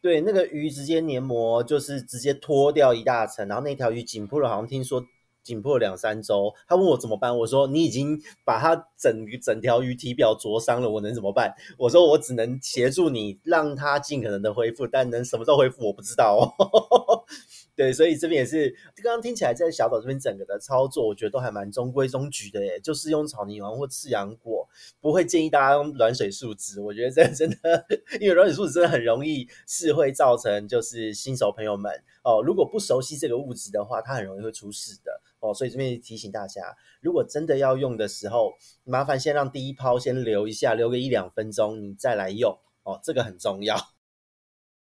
[0.03, 5.03] 对，那个鱼直接黏膜就是直接脱掉一大层，然后那条鱼紧迫了，好像听说。
[5.47, 11.55] 紧迫两三周，他问我怎么办，我说你已经把它整整条鱼体表灼伤了，我能怎么办？
[11.77, 17.23] 我说我只能协助你，让它尽可能的恢复，但能什么时候恢复我不知道哦。
[17.77, 24.67] 对，所以这边也是刚刚听起来在小岛这边整个的操作，我觉得都还蛮中规中矩的耶，就是用草泥丸或赤羊果，
[24.99, 26.81] 不会建议大家用软水树脂。
[26.81, 27.85] 我觉得这真的，
[28.19, 31.91] 因为软水树脂真的很容易是会造成就是新手朋友们
[32.23, 35.21] 哦，如果不熟悉这个物质的话，它很容易会出事的。
[35.39, 42.57] 哦，所以这边提醒大家，如果真的要用的时候，麻烦先让第一泡先留一下，留个一两分钟，你再来用。
[42.83, 43.75] 哦，这个很重要。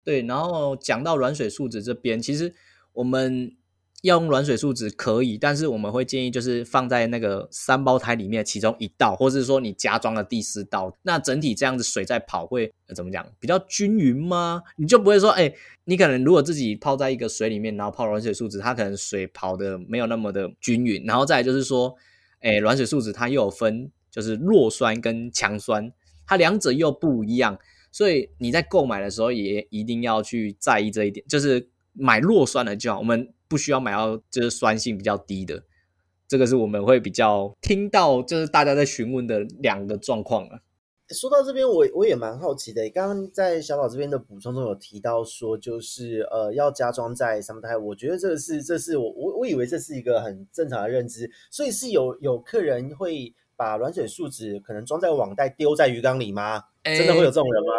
[0.04, 2.54] 对，然后讲到软水树脂这边，其实
[2.94, 3.58] 我们。
[4.06, 13.26] 要用软水树脂可以，但是我们会建议就是放在那个三胞胎里面其中一道，或者是说你加装了第四道，那整体这样子水在跑会怎么讲？
[13.40, 14.62] 比较均匀吗？
[14.78, 15.52] 你就不会说，哎、
[15.86, 21.04] 你可能如果自己泡在一个水里面，然后泡软水树脂，它可能水跑的没有那么的均匀。
[21.06, 21.96] 然后再来就是说，
[22.42, 25.92] 哎、软水树脂它又有分就是弱酸跟强酸，
[26.28, 27.58] 它两者又不一样，
[27.92, 33.00] 所以你在购买的时候也一定要去在意这一点，就是买弱酸的就好。
[33.00, 33.32] 我们。
[33.56, 35.64] 不需要买到就是酸性比较低的，
[36.28, 40.60] 这个是我们会比较听到，就是大家在询问的两个状况啊。
[41.08, 42.90] 说到这边，我我也蛮好奇的。
[42.90, 56.62] 刚刚在小岛这边的补充中有提到说，就是呃要加装在三胞胎，我觉得这个是这是我我我以为这是一个很正常的认知，所以是有有客人会把软水树脂可能装在网袋丢在鱼缸里吗？
[56.84, 57.72] 欸、真的会有这种人吗？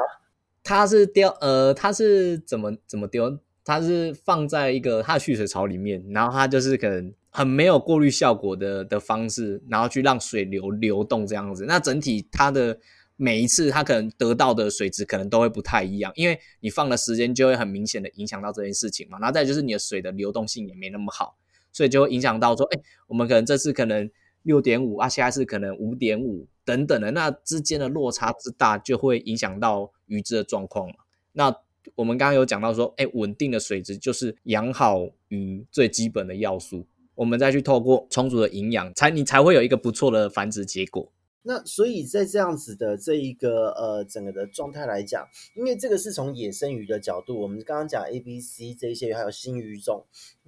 [0.65, 3.39] 他是丢呃他是怎么怎么丢？
[3.67, 11.65] 它是放在一个它的蓄水槽里面，然后它就是可能很没有过滤效果的的方式，然后去让水流流动这样子。
[11.67, 12.79] 那整体它的
[13.17, 19.19] 每一次它可能得到的水质可能都会不太一样，因为你放的时间就会很明显的影响到这件事情嘛。
[19.19, 21.37] 然后再就是你的水的流动性也没那么好，
[21.73, 24.09] 所以就会影响到说，哎，我们可能这次可能
[24.43, 30.95] 六点五啊，下一次可能五点五等等的，那之间的落差之大，就会影响到鱼质的状况嘛。
[31.33, 31.53] 那
[31.95, 36.87] 我们刚刚有讲到说，哎，稳定的水质就是养好鱼最基本的要素。
[37.15, 41.11] 我们再去透过充足的营养，才你才会有一个不错的繁殖结果。
[41.43, 50.05] 那所以在这样子的这一个呃整个的状态来讲，因为这个是从野生鱼的角度，我们刚刚讲 A、B、C 这一些还有新鱼种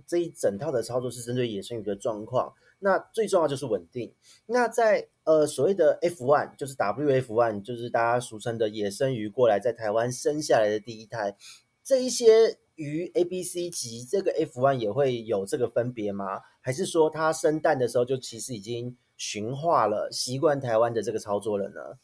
[0.07, 2.53] 这一整套的操作是针对野生鱼的状况。
[2.81, 4.13] 那最重要就是稳定。
[4.47, 11.37] 那在呃所谓的 F one，就是 W F one，就是大家俗称的野生鱼过来在台湾生下来的第一胎，
[11.83, 16.41] 这一些鱼 A、B、C 级这个 F one 也会有这个分别吗？
[16.61, 21.99] 还是说它生蛋的时候就其实已经驯化了，习惯台湾的这个操作了呢？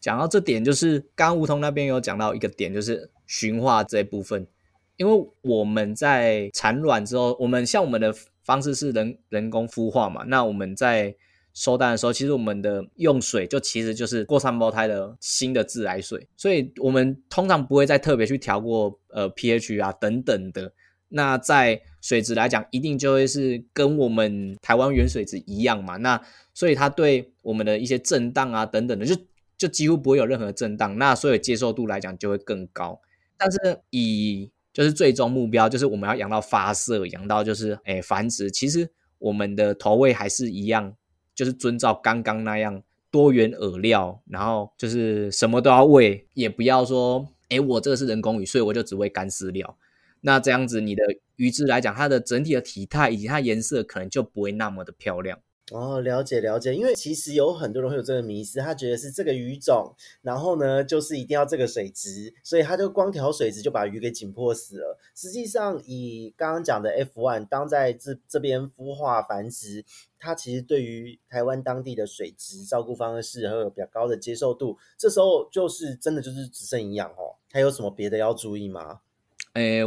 [0.00, 4.46] 讲到这点，就是刚刚梧桐那边有讲到一个点，就是驯化这部分。
[4.96, 8.14] 因为我们在产卵之后，我们像我们的
[8.46, 11.16] 方式是人人工孵化嘛，那我们在
[11.52, 20.72] 收蛋的时候，其实我们的用水就其实就是过三胞胎的新的自来水，所以我们通常不会再特别去调过呃 pH 啊等等的。
[21.08, 25.96] 那在水质来讲，一定就会是跟我们台湾原水质一样嘛。
[25.96, 26.20] 那
[26.52, 29.16] 所以它对我们的一些震荡啊等等的，就
[29.56, 30.98] 就几乎不会有任何震荡。
[30.98, 33.00] 那所以接受度来讲就会更高。
[33.38, 38.50] 但是以就是最终目标，就是我们要养到发色，养到就是诶繁殖。
[38.50, 38.86] 其实
[39.16, 40.94] 我们的投喂还是一样，
[41.34, 49.78] 就是遵照刚刚那样多元饵料，然后就是什么都要喂，也不要说诶我这个是人工鱼，所以我就只喂干饲料。
[50.20, 51.02] 那这样子，你的
[51.36, 55.38] 鱼质来讲，它的整体的体态以及它颜色可能就不会那么的漂亮。
[55.72, 64.96] 哦，了解了解，因为其实有很多人会有这个迷思，他觉得是这个鱼种，然后呢，就是一定要这个水质，所以他就光调水质就把鱼给紧迫死了。
[65.16, 69.84] 实际上，以刚刚讲的 F one 当在这这边孵化繁殖，
[70.20, 74.78] 它其实对于台湾当地的水质照顾方式会有比较高的接受度。
[74.96, 79.00] 这时候就是真的就是只剩营养哦，还有什么别的要注意吗？
[79.54, 79.82] 诶，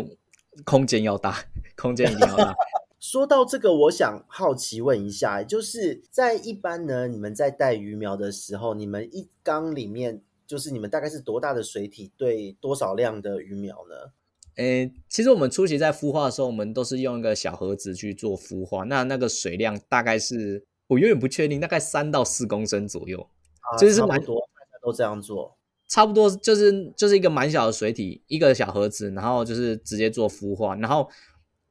[0.66, 1.46] 空间要大，
[1.78, 2.54] 空间一定要大。
[3.00, 14.12] 说到这个，我想好奇问一下，就是在一般呢，你们在带鱼苗的时候，你们一缸里面，就是你们大概是多大的水体对多少量的鱼苗呢？
[14.56, 23.22] 诶，其实我们初期在孵化的时候，我们都是用一个小盒子去做孵化，那那个水量大概是我永远不确定，大概三到四公升左右，
[23.62, 25.58] 啊、就是蛮多，大家都这样做，
[25.88, 31.10] 差不多就是就是一个蛮小的水体，一个小盒子，然后就是直接做孵化，然后。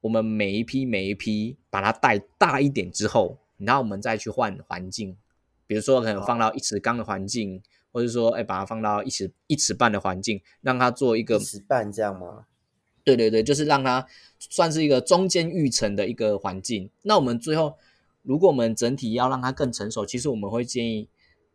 [0.00, 5.16] 我们每一批每一批把它带大一点之后，然后我们再去换环境，
[5.66, 12.44] 比如说可能放到一尺缸的环境，或者说哎把它放到一尺一尺半的环境，让它做一个一尺半这样吗？
[13.02, 14.06] 对对对，就是让它
[14.38, 16.88] 算是一个中间育成的一个环境。
[17.02, 17.76] 那我们最后，
[18.22, 21.08] 如果我们整体要让它更成熟，其实我们会建议，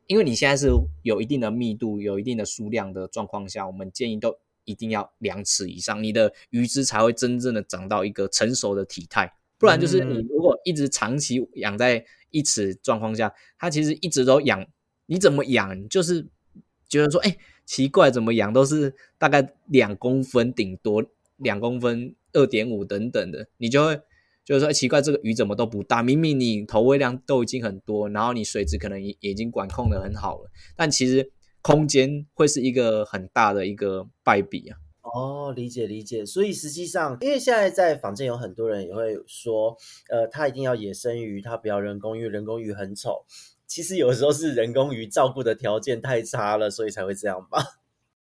[0.08, 0.70] 因为你现在是
[1.04, 4.38] 有一定的密度、有一定的数量的状况下，我们建议都。
[4.66, 9.32] 一定要两尺以上，你的鱼只才会真正的长到一个成熟的体态。
[9.58, 14.66] 不然就是你如果一直长期养在一尺状况下，它其实一直都养，
[15.06, 16.28] 你怎么养就是
[16.90, 21.06] 觉得说，哎，奇怪，怎么养都是大概两公分，顶多
[21.38, 24.02] 两公分、二点五等等的，你就会
[24.44, 26.02] 就是说，奇怪，这个鱼怎么都不大？
[26.04, 31.33] 明明你投喂量都已经很多，然后你水质可能也已经管控的很好了，但其实。
[31.64, 34.78] 空间会是一个很大的一个败笔啊！
[35.02, 36.24] 哦，理解理解。
[36.26, 39.76] 所以实际上，因为现在在坊间有很多人也会说，
[40.10, 43.26] 呃，他一定要野生鱼，他不要人工鱼，人工鱼很丑。
[43.66, 47.80] 其实有时候是人工鱼照顾的条件太差了，所以才会这样吧？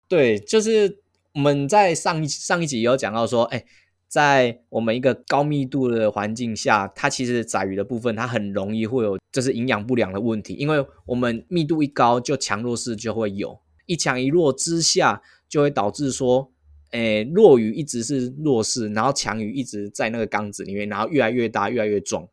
[0.08, 0.98] 对，就是
[1.34, 3.64] 我们在上一上一集有讲到说，哎。
[4.08, 16.52] 在我们一个高密度的环境下，它其实仔鱼的部分，它很容易会有就是营养不良的问题，因为我们密度一高，就强弱势就会有，一强一弱之下，就会导致说，
[16.92, 22.28] 诶，弱鱼一直是弱势，然后强鱼一直在那个缸子里面，然后越来越大，越来越壮。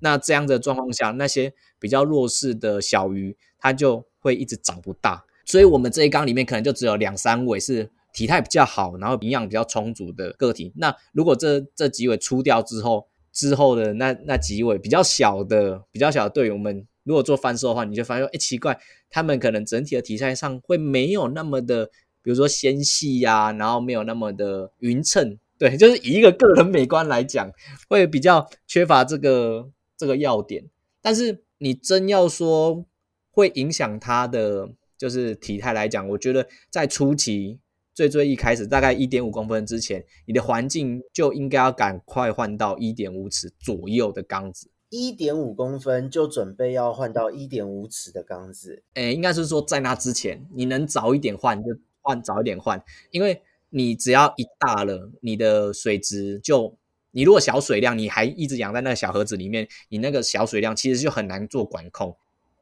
[0.00, 7.90] 那这样的状况下，那些比较弱势的小鱼，它就会一直长不大，所以我们这一缸里面可能就只有两三尾是。
[8.16, 10.72] 体态比较好，然后营养比较充足的个体。
[10.76, 18.78] 那如果这这几尾出掉之后，之后的那那几尾比较小的、比较小的队友们，如果做翻收的话，你就发现，哎，奇怪，
[19.10, 21.84] 他们可能整体的体态上会没有那么的，
[22.22, 25.38] 比如说纤细呀，然后没有那么的匀称。
[25.58, 27.50] 对，就是以一个个人美观来讲，
[27.90, 30.64] 会比较缺乏这个这个要点。
[31.02, 32.84] 但是你真要说
[33.30, 37.58] 会影响他的就是体态来讲，我觉得在初期
[37.96, 44.68] 最最一开始，大概一点五公分之前，你的环境就应该要赶快换到一点五尺左右的缸子。
[44.90, 48.82] 一点五公分就准备要换到一点五尺的缸子。
[48.94, 51.70] 诶，应该是说在那之前，你能早一点换就
[52.02, 52.78] 换，早一点换，
[53.12, 53.40] 因为
[53.70, 56.76] 你只要一大了，你的水质就，
[57.12, 62.14] 你如果小水量，你还一直养在那个小盒子里面，你那个小水量其实就很难做管控。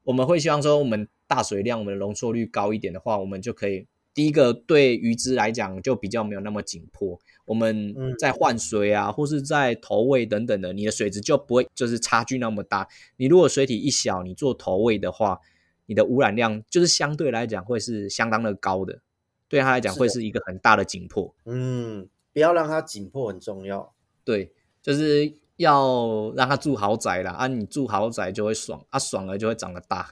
[0.05, 7.21] 我们会希望说，我们大水量，我们的容错率高一点的话，我们就可以第一个对鱼只来讲就比较没有那么紧迫。
[7.47, 12.89] 我们在换水啊，或是在投喂等等的，你的水质就不会就是差距那么大。
[13.17, 15.41] 你如果水体一小，你做投喂的话，
[15.85, 19.01] 你的污染量就是相对来讲会是相当的高的，
[19.49, 21.35] 对他来讲会是一个很大的紧迫。
[21.45, 23.93] 嗯，不要让它紧迫很重要。
[24.25, 24.51] 对，
[24.81, 30.09] 就是要让他住豪宅啦，啊，你住豪宅就会爽，啊，爽了就会长得大。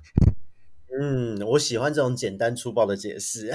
[1.01, 3.51] 嗯，我喜欢这种简单粗暴的解释。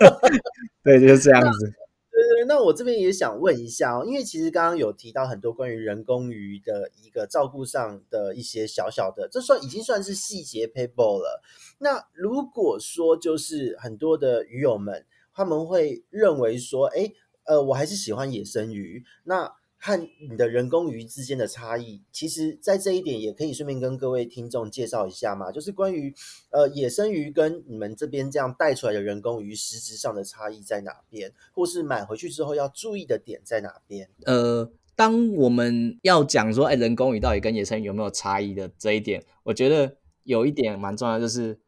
[0.84, 1.74] 对，就是这样子。
[2.10, 11.42] 对对那我这边也想问一下哦，因为其实刚刚有提到很多关于人工鱼的一个照顾上的一些小小的，这算已经算是细节 paper 了。
[11.78, 17.12] 那如果说就是很多的鱼友们他们会认为说，哎，
[17.44, 19.59] 呃，我还是喜欢野生鱼，那。
[19.82, 26.14] 和你的人工鱼之间的差异，其实，在这一点也可以顺便跟各位听众介绍一下嘛，就是关于
[26.50, 34.10] 呃野生鱼跟你们这边这样带出来的人工鱼实质上的差异在哪边，或是买回去之后要注意的点在哪边？
[34.26, 41.58] 呃，当我们要讲说，哎，人工鱼到底跟野生鱼有没有差异的这一点，我觉得有一点蛮重要，就是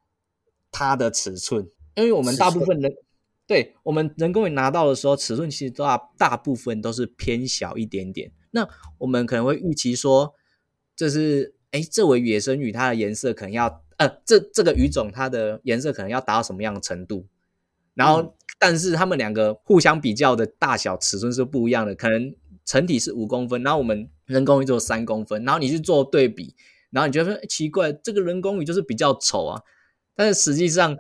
[0.71, 2.95] 它的尺寸，因为我们大部分人。
[3.53, 8.33] 对，我们人工鱼拿到的时候，尺寸其实大大部分都是偏小一点点。
[8.53, 10.35] 那我们可能会预期说，
[10.97, 17.27] 就是哎，这尾野生鱼它的颜色可能要，呃，这这个鱼种它的颜色可能要达到什么样的程度？
[17.93, 22.35] 然后，但是他们两个互相比较的大小尺寸是不一样的，可能
[22.65, 26.55] 成体是五公分，然后我们人工鱼只有三公分，然后你去做对比，
[26.89, 29.61] 然后你觉得说奇怪，这个人工鱼就是比较丑啊，
[30.17, 30.97] 但是实际上。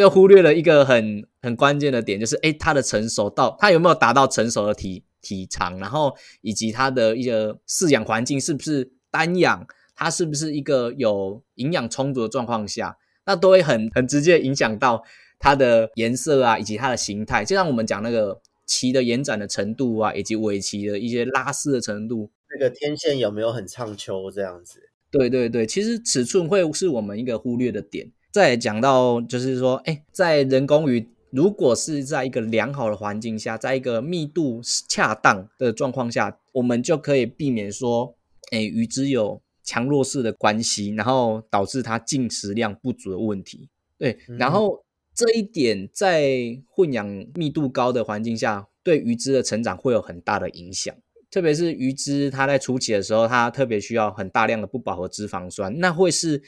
[0.00, 12.96] 就忽略了一个很很关键的点，就是诶，它的成熟到它有没有达到成熟的体体长，然后以及它的一个饲养环境是不是单养，它是不是一个有营养充足的状况下，
[13.26, 15.04] 那都会很很直接影响到
[15.38, 17.44] 它的颜色啊，以及它的形态。
[17.44, 24.80] 就像我们讲那个鳍的延展的程度啊，以及尾鳍的一些拉丝的程度，那个天线有没有很畅秋这样子？
[25.10, 28.10] 对对对，其实尺寸会是我们一个忽略的点。
[28.30, 38.14] 再讲到，就是说，哎，在人工鱼如果是在一个良好的环境下，在一个密度恰当的状况下，我们就可以避免说，
[38.52, 43.68] 哎，鱼只有强弱势的关系，然后导致它进食量不足的问题。
[43.98, 50.94] 对，然后这一点在混养密度高的环境下，对鱼只的成长会有很大的影响。
[51.32, 56.40] 特别是鱼只它在初期的时候，它特别需要很大量的不饱和脂肪酸，那会是。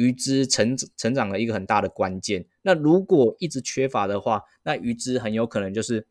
[0.00, 2.46] 鱼只成成长的一个很大的关键。
[2.62, 6.06] 那如果一直缺乏的话，那鱼只很有可能就是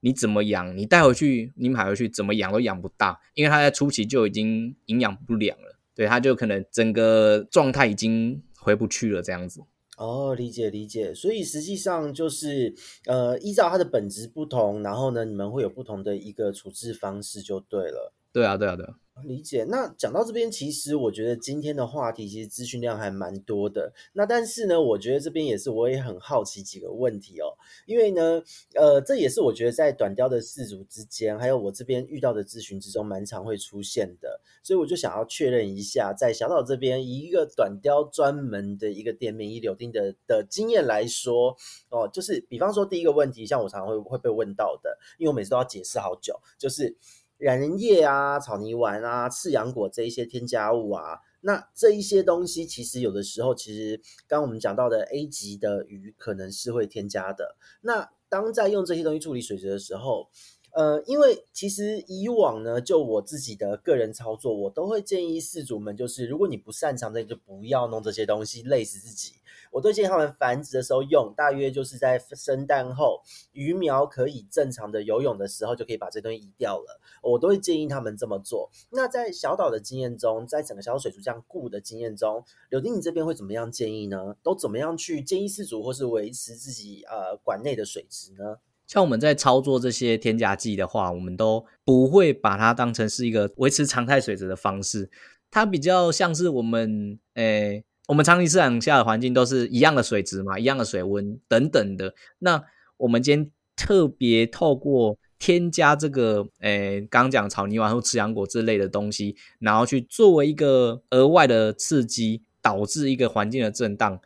[0.00, 5.78] 你怎么养，你带回去，你买回去怎么养都养不大，因为它在初期就已经营养不良了。
[5.94, 9.60] 对，它就可能整个状态已经回不去了，这样子。
[9.96, 11.14] 哦，理解理解。
[11.14, 12.74] 所以实际上就是
[13.06, 18.12] 呃，依照它的本质不同，然后呢，你们会有不同的一个处置方式就对了。
[18.32, 18.94] 对啊，对啊，对啊。
[19.24, 19.64] 理解。
[19.64, 23.92] 那讲到这边，其实我觉得今天的话题其实资讯量还蛮多的。
[24.14, 27.52] 那但是呢，我觉得这边也是我也很好奇几个问题哦。
[27.84, 28.42] 因为呢，
[28.74, 34.40] 呃，这也是我觉得在短鯛的饲主之间，还有我这边遇到的咨询之中，蛮常会出现的。
[34.62, 41.54] 所以我就想要确认一下，在小岛这边一个短鯛专门的一个店面，以柳丁的的经验来说，
[41.90, 46.96] 哦，就是比方说第一个问题，像我常常会会被问到的，因为我每次都要解释好久，就是。
[47.40, 53.96] 染人液啊、草泥丸啊、赤杨果这一些添加物啊，那这一些东西其实有的时候，其实
[54.28, 57.56] 刚刚我们讲到的 A 级的鱼可能是会添加的。
[57.80, 60.28] 那当在用这些东西处理水质的时候，
[60.72, 69.39] 呃，因为其实以往呢，就我自己的个人操作，我都会建议饲主们，就是如果你不擅长的，就不要弄这些东西，累死自己。
[69.70, 77.00] 我都建议他们繁殖的时候用，大约就是在生蛋后，鱼苗可以正常的游泳的时候，就可以把这东西移掉了。
[77.22, 78.68] 我都会建议他们这么做。
[78.90, 84.34] 那在小岛的经验中，在整个小岛水族这样顾的经验中，柳丁你这边会怎么样建议呢？
[84.42, 88.58] 都怎么样去建议饲主或是维持自己呃馆内的水质呢？
[88.88, 95.08] 像我们在操作这些添加剂的话，我们都不会把它当成是一个维持常态水质的方式，
[95.48, 97.84] 它比较像是我们诶。
[98.10, 102.12] 我们长期饲养下的环境都是一样的水质嘛，一样的水温等等的。
[102.40, 102.60] 那
[102.96, 114.20] 我们今天特别透过添加这个，诶，刚讲草泥丸或吃羊果之类的东西，然后去作为一个额外的刺激，导致一个环境的震荡。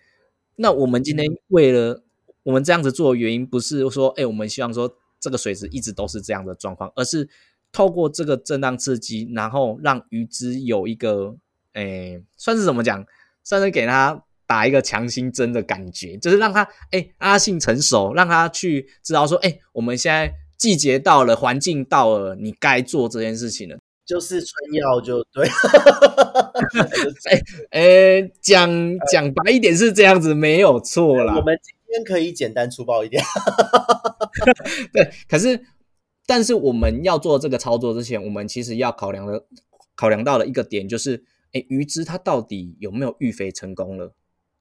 [0.56, 2.02] 那我们今天为了
[2.44, 7.28] 我们这样子做的原因，不是说，诶，我们希望说这个水质一直都是这样的状况，而是
[7.70, 11.36] 透过这个震荡刺激，然后让鱼只有一个，
[11.74, 13.04] 诶，算是怎么讲？
[13.44, 23.76] 算是给他打一个强心针的感觉，就是让他哎、欸、阿信成熟，让他去知道说，哎、欸，我们现在季节到了，环境到了，你该做这件事情了。
[24.04, 25.46] 就是春药就对。
[27.30, 28.68] 哎 哎、欸，讲
[29.10, 31.34] 讲白一点是这样子，没有错啦。
[31.36, 33.22] 我们今天可以简单粗暴一点。
[34.92, 35.58] 对，可是
[36.26, 39.44] 但是我们要做这个操作之前，我们其实要考量的
[39.94, 41.24] 考量到的一个点就是。
[41.54, 44.12] 哎，鱼之它到底有没有育肥成功了？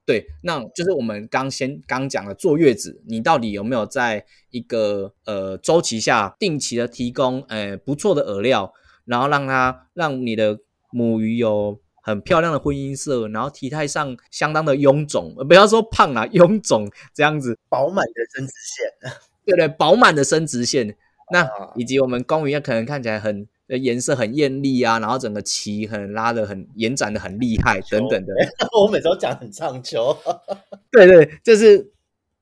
[0.06, 8.72] 对，那就是我们刚先刚讲的坐月子，你到底有没有在一个呃周期下定期的提供呃不错的饵料，
[9.06, 19.12] 然后让它让你的母鱼有很漂亮的婚姻色，然后体态上相当的臃肿，呃，不要说胖啊，臃肿这样子，饱满的生殖腺，
[19.46, 20.94] 对对，饱满的生殖腺，
[21.32, 23.48] 那以及我们公鱼也可能看起来很。
[23.66, 28.34] 呃，颜色很艳丽啊，然后整个鳍很拉的很延展的很厉害等等的。
[28.78, 30.14] 我每次都讲很唱秋。
[30.92, 31.90] 对对，就是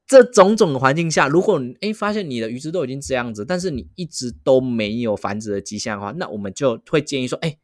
[0.04, 7.56] 这种种的环境下，如果你诶发现你的鱼只都已经这样子，但是你一直都没有繁殖的迹象的话，那我们就会建议说，哎，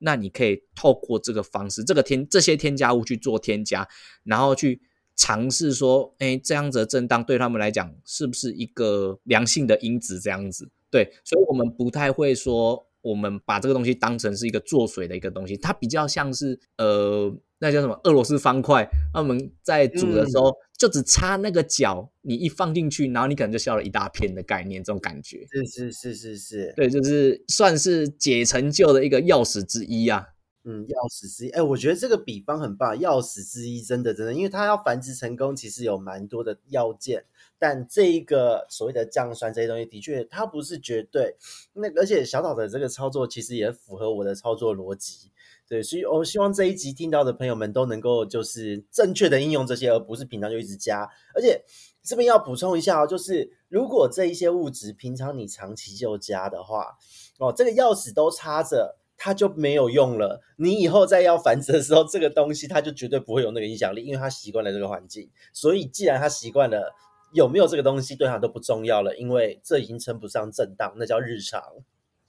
[0.00, 3.86] 那你可以透过这个方式，这个添这些添加物去做添加，
[4.24, 4.82] 然后去
[5.14, 10.18] 尝试说，哎，这样子的震荡对他们来讲是不是一个良性的因子？
[10.18, 12.88] 这样子，对，所以我们不太会说。
[13.04, 18.88] 我们把这个东西当成是一个做水的一个东西，它比较像是呃，那叫什么俄罗斯方块。
[19.12, 25.46] 那我们在煮的时候，嗯、就只插那个角，你一放进去，然后你可能就削了一大片的概念，这种感觉。
[25.52, 30.26] 是是是是是，对，就是算是解成就的一个钥匙之一啊。
[30.64, 31.50] 嗯，钥匙之一。
[31.50, 37.24] 哎，我觉得这个比方很棒，钥匙之一真的真的，因为它要繁殖成功，其实有蛮多的要件。
[37.58, 41.36] 但这一个所谓的降酸这些东西，的确它不是绝对。
[41.72, 45.30] 那而且小岛的这个操作其实也符合我的操作逻辑，
[45.68, 51.08] 对，所以我希望这一集听到的朋友们都能够就是正确的应用这些，而不是平常就一直加。
[51.34, 51.62] 而且
[52.02, 56.98] 这边要补充一下哦，就是如果这一些物质平常你长期就加的话，
[57.38, 60.42] 哦，这个钥匙都插着，它就没有用了。
[60.56, 65.30] 你以后再要繁殖的时候，这个东西它就绝对不会有那个影响力，因为它习惯了这个环境。
[65.52, 66.94] 所以既然它习惯了。
[67.32, 71.60] 有没有这个东西对它都不重要了，因为这已经称不上震荡，那叫日常。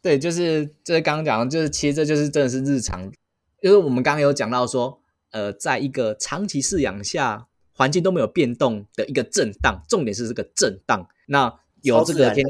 [0.02, 3.12] 对，就是就是刚刚讲的，就是其实这就是真的是日常。
[3.62, 11.08] 就是我们刚刚有讲到说，呃，在一个长期饲养下，环境都没有变动的一个震荡，重点是这个震荡。
[11.28, 12.44] 那有这个天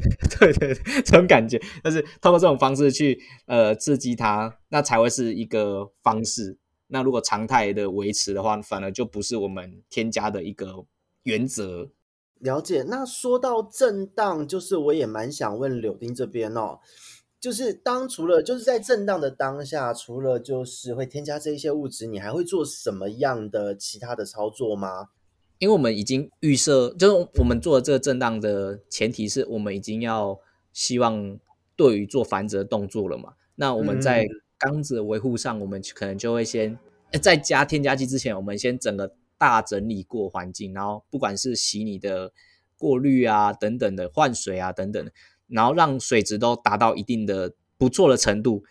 [0.38, 6.58] 对对对，这种感觉，但是通过这种方式去呃刺激它，那才会是一个方式。
[6.88, 10.86] 那如果常态的维持的话，反而就不是我们添加的一个。
[11.24, 11.90] 原则
[12.38, 12.82] 了解。
[12.88, 16.78] 那说到震荡，就是我也蛮想问柳丁这边哦，
[17.38, 25.08] 就是当除了就是在震荡的当下，除了就是会添加这一些物质，你还会做什么样的其他的操作吗？
[25.60, 30.40] 因为我们已经预设，就是我们做的这个震荡的前提是我们已经要
[30.72, 31.38] 希望
[31.76, 33.34] 对于做繁殖的动作了嘛。
[33.54, 34.26] 那我们在
[34.58, 36.76] 缸子的维护上，我们可能就会先
[37.22, 39.14] 在加添加剂之前，我们先整个。
[39.40, 42.30] 大整理过环境，然后不管是洗你的
[42.76, 45.10] 过滤啊等等的换水啊等等，
[45.46, 48.62] 然后让水质都达到一定的不错的程度，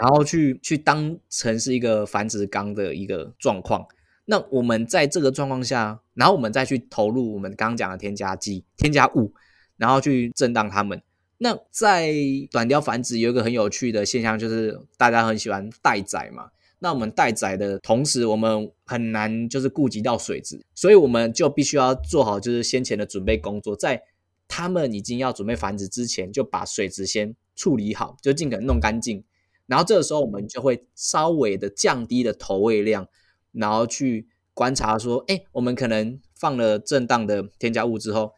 [0.00, 3.88] 然后去去当成是一个繁殖缸的一个状况。
[4.26, 9.32] 那我们在这个状况下，然后我们再去投入我们刚刚讲的添加剂、添加物，
[9.76, 11.00] 然后去震荡它们。
[11.38, 12.12] 那在
[12.50, 16.50] 短鯛繁殖有一个很有趣的现象，就是大家很喜欢待宰嘛。
[16.78, 24.02] 那我们待宰的同时，我们很难就是顾及到水质，所以我们就必须要做好就是先前的准备工作，在
[24.48, 29.22] 他们已经要准备繁殖之前，就把水质先处理好，就尽可能弄干净。
[29.66, 33.08] 然后这个时候，我们就会稍微的降低的投喂量，
[33.56, 38.32] 然后去观察说，哎，我们可能放了震荡的添加物之后，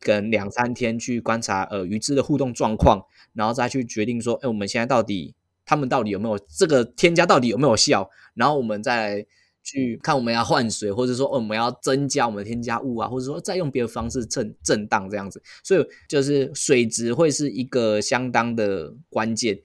[0.00, 5.34] 可能两三天去观察呃鱼只的互动状况，然后再去决定说，哎，我们现在到底。
[5.68, 7.26] 他们到底有没有这个添加？
[7.26, 8.08] 到底有没有效？
[8.34, 9.26] 然后我们再
[9.64, 15.42] 去看，我们要换水，或者说哦我们要增加我们的添加物啊，或者说再用别的方式震震荡这样子。
[15.64, 19.58] 所以就是水质会是一个相当的关键。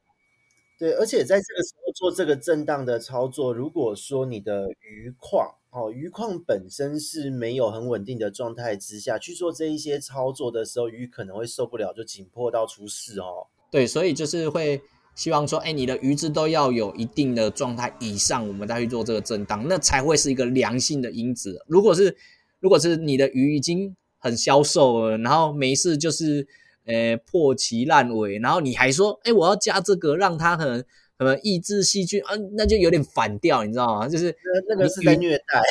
[0.82, 13.46] 对，而且在这个时候做这个震荡的操作，如果说你的鱼况哦，鱼况本身是没有很稳定的状态之下去做这一些操作的时候，鱼可能会受不了，就紧迫到出事哦。
[13.70, 14.82] 对，所以就是会
[15.14, 21.64] 希望说，哎，你的鱼只都要有一定的状态以上，我们再去做这个震荡，那才会是一个良性的因子。
[21.68, 22.18] 如果是
[22.60, 26.48] 如果是你的鱼已经很消瘦了，然后没事就是。
[26.86, 30.84] 呃，破其烂尾，然后你还说，哎，我要加这个，让它可能
[31.18, 34.08] 可能抑制细菌，啊，那就有点反调，你知道吗？
[34.08, 34.36] 就是
[34.68, 35.62] 那个是在虐待。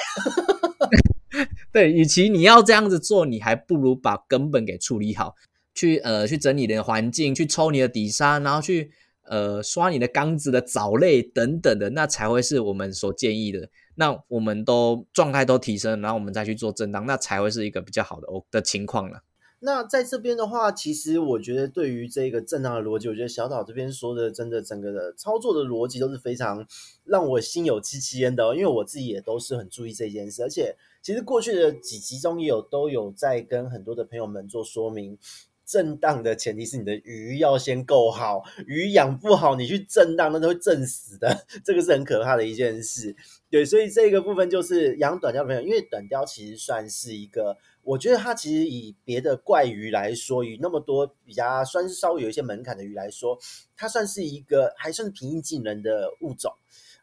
[1.73, 5.35] 对，与其你要这样子做，你还不如把根本给处理好，
[5.75, 8.91] 去呃去整理你的环境，去抽你的底沙，然后去
[9.25, 13.69] 呃刷你的缸子的藻类等等的，那才会是我们所建议的。
[13.95, 19.23] 那我们都状态都提升，然后我们再去做震荡，那才会是一个比较好的的情况了。
[19.63, 26.67] 那在这边的话，其实我觉得对于这个震荡的逻辑，我觉得小岛这边说的真的整个的操作的逻辑都是非常
[27.05, 35.19] 让我心有戚戚焉的哦，因为我自己也都是很注意这件事，而且其实过去的几集中也有都有在跟很多的朋友们做说明，
[35.67, 43.15] 震荡的前提是你的鱼要先够好，鱼养不好，你去震荡那都会震死的， 这个是很可怕的一件事。
[43.51, 47.59] 对，所以这个部分就是养短鯛的朋友，因为短鯛其实算是一个。
[47.83, 53.39] 我觉得它其实以别的怪鱼来说，以那么多比较算是稍微有一些门槛的鱼来说，
[53.77, 56.53] 它算是一个还算平易近人的物种。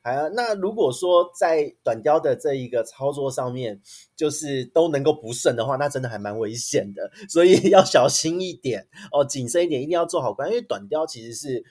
[0.04, 3.82] 啊，那如果说在短鯛的这一个操作上面，
[4.16, 11.66] 就是都能够不慎的话，那真的还蛮危险的，所以要小心一点哦，谨慎一点，一定要做好关，因为短鯛其实是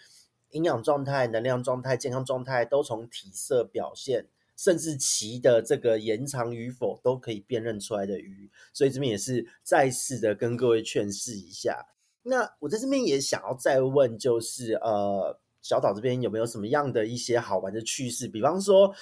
[0.51, 4.27] 营养状态、能量状态、健康状态都从体色表现。
[4.57, 11.87] 甚至鳍的这个延长与否都可以辨认出来的鱼，所以这边也是再次的跟各位劝示一下。
[12.23, 18.27] 那我在这边也想要再问，就是呃，小岛这边有没有什么样的一些好玩的趣事？
[18.27, 18.93] 比方说，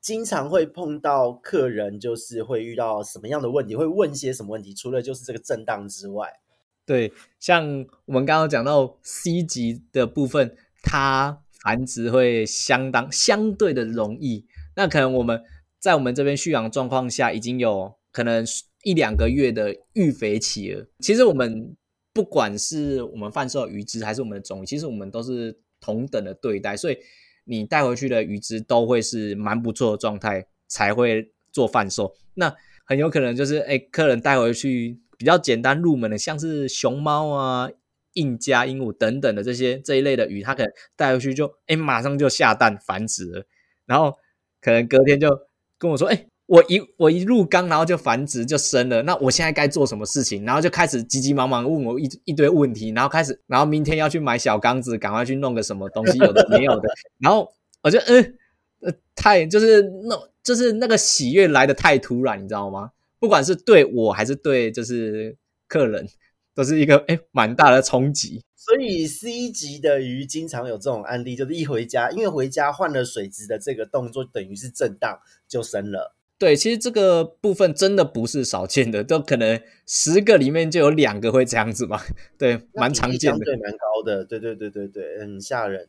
[0.00, 4.74] 经常会碰到客人，就是会遇到什么样的问题，会问些什么问题？
[4.74, 6.40] 除了就是这个震荡之外，
[6.84, 14.46] 对，像我们刚刚讲到 C 级的部分，它繁殖会相当相对的容易。
[14.74, 15.42] 那可能我们
[15.78, 18.44] 在我们这边蓄养状况下，已经有可能
[18.84, 20.86] 一两个月的育肥期了。
[21.00, 21.76] 其实我们
[22.12, 26.96] 不管是我们贩售的鱼只，还是我们的种，其实我们都是同等的对待，所以
[27.44, 32.14] 你带回去的鱼只都会是蛮不错的状态才会做贩售。
[32.34, 32.54] 那
[32.84, 37.68] 很有可能就是，哎，客人带回去比较简单入门的，像是熊猫啊、
[38.14, 43.46] 印加鹦鹉等等的这些这一类的鱼，它可能带回去就，哎，马上就下蛋繁殖了，
[43.86, 44.14] 然后。
[44.62, 45.28] 可能隔天就
[45.76, 49.02] 跟我说：“哎、我一我一入缸，然后就繁殖就生了。
[49.02, 56.88] 那我现在该做什么事情？”然后就开始急急忙忙问我一一堆问题，然后开始，然后明天要去买小缸子，赶快去弄个什么东西，有的没有的。
[57.18, 57.52] 然后
[57.82, 58.34] 我就嗯
[58.80, 62.90] 呃，太就是那，就是那个喜悦来的太突然，你知道吗？
[63.18, 65.36] 不管是对我还是对就是
[65.68, 66.06] 客人，
[66.54, 68.42] 都是一个哎蛮大的冲击。
[68.64, 76.14] 所以 C 级的鱼经常有这种案例，就是一回家，因为回家换了水质的这个动作，等于是震荡就生了。
[76.38, 82.00] 对，其实这个部分真的不是少见的，都可能十个里面就有两个会这样子嘛。
[82.38, 84.24] 对，蛮常见的，对，蛮高的。
[84.24, 85.88] 对对对对对，很吓人。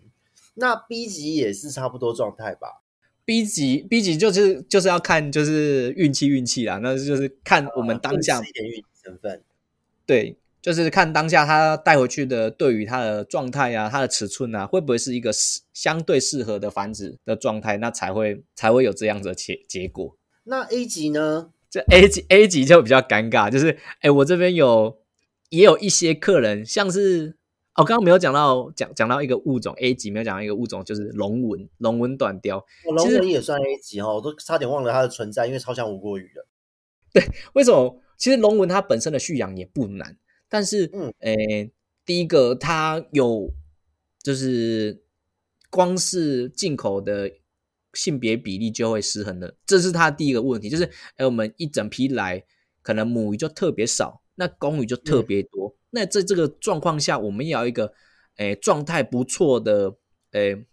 [0.55, 2.81] 那 B 级也是差不多状态吧
[3.23, 9.43] ？B 级 B 级就是就是要看就是运气运气啦，那就是看我们当下、啊、一点运气成分。
[10.07, 10.37] 对。
[10.63, 20.15] 就是看当下他带回去的对于它的状态啊，它的尺寸啊，会不会是一个适相对适合的繁殖的状态，那才会才会有这样子的结结果。
[20.45, 21.51] 那 A 级呢？
[21.69, 24.99] 这 A 级 A 级就比较尴尬，就是哎，我这边有
[25.49, 27.35] 也有一些客人，像是
[27.75, 32.59] 哦，刚刚没有讲到讲讲到一个物种 A 级，没有讲到一个物种，就是龙纹龙纹短鯛。
[32.59, 32.63] 哦，
[32.95, 36.45] 龙纹也算 A 级哦，我都差点忘了它的存在，因为超像吴郭鱼的。
[37.11, 37.99] 对，为什么？
[38.17, 40.15] 其实龙纹它本身的蓄养也不难。
[40.53, 41.71] 但是，嗯，诶，
[42.05, 43.51] 第一个，它有
[44.21, 45.01] 就是
[45.71, 47.31] 光是进口的
[47.93, 50.69] 性别比例就会失衡的，这是它第一个问题。
[50.69, 50.83] 就是，
[51.17, 52.45] 诶，我们一整批来，
[52.83, 55.69] 可能母鱼就特别少，那公鱼就特别多。
[55.69, 57.91] 嗯、那在这个状况下，我们要一个
[58.35, 59.95] 诶状态不错的
[60.33, 60.67] 诶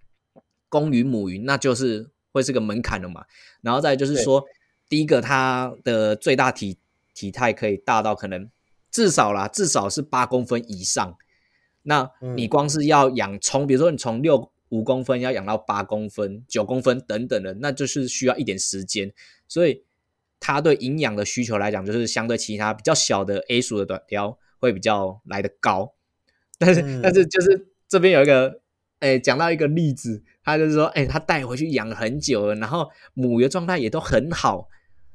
[0.68, 3.24] 公鱼母鱼，那就是会是个门槛了嘛。
[3.62, 4.44] 然后再就是说，
[4.90, 6.76] 第一个，它的最大体
[7.14, 8.50] 体态可以大到可能。
[8.90, 11.16] 至少啦，至少是八公分以上。
[11.82, 19.12] 那你光是要养从，比如说你从六五公分要养到八公分、九公分等等的，那就是需要一点时间。
[19.48, 19.82] 所以
[20.38, 25.94] 它对营养的需求来讲，就是相对其他比较小的 A 属的短鯛会比较来得高。
[26.58, 28.60] 但是，嗯、但是就是这边有一个
[29.00, 34.68] 哎，讲到一个例子，他就是说，哎，他带回去养了很久了，然后母鱼的状态也都很好，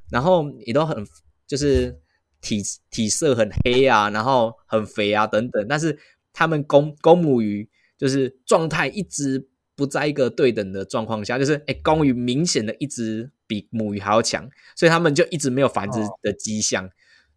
[0.09, 1.05] 然后也都很
[1.45, 2.01] 就是
[2.45, 5.97] 体体色很黑啊，然后很肥啊等等，但是
[6.31, 7.67] 他们公公母鱼
[7.97, 16.85] 就是状态一直不在一个对等的状况下，就是哎，公鱼明显的一直比母鱼还要强，所以他们就一直没有繁殖的迹象。
[16.85, 16.89] 哦、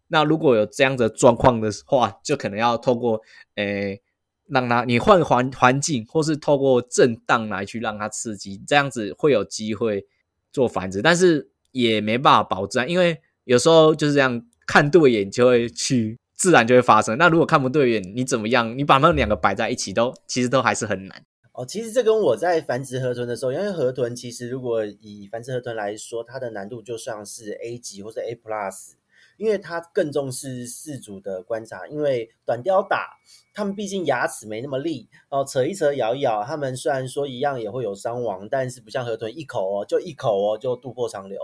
[0.09, 3.21] 那如果有这样的状况的话，就可能要透过
[3.55, 4.01] 诶。
[4.51, 10.07] 让它你换环环境，或是透过震荡来去让它刺激，这样子会有机会
[10.51, 17.17] 做繁殖，但是也没办法保证，因为有时候就是这样，看对眼就会去，自然就会发生。
[17.17, 18.77] 那如果看不对眼，你怎么样？
[18.77, 21.23] 你把那两个摆在一起都，其实都还是很难。
[21.53, 28.91] 哦，其实这跟我在繁殖河豚的时候，因为河豚其实如果以繁殖河豚来说，它的难度就像是 A 级或者 A Plus。
[29.37, 33.17] 因为它更重视饲主的观察，因为短雕打，
[33.53, 41.39] 它们毕竟牙齿没那么利哦，扯一扯咬一咬，它们虽然说一样也会有伤亡，但是不像河豚一口哦，就一口哦就肚破长流，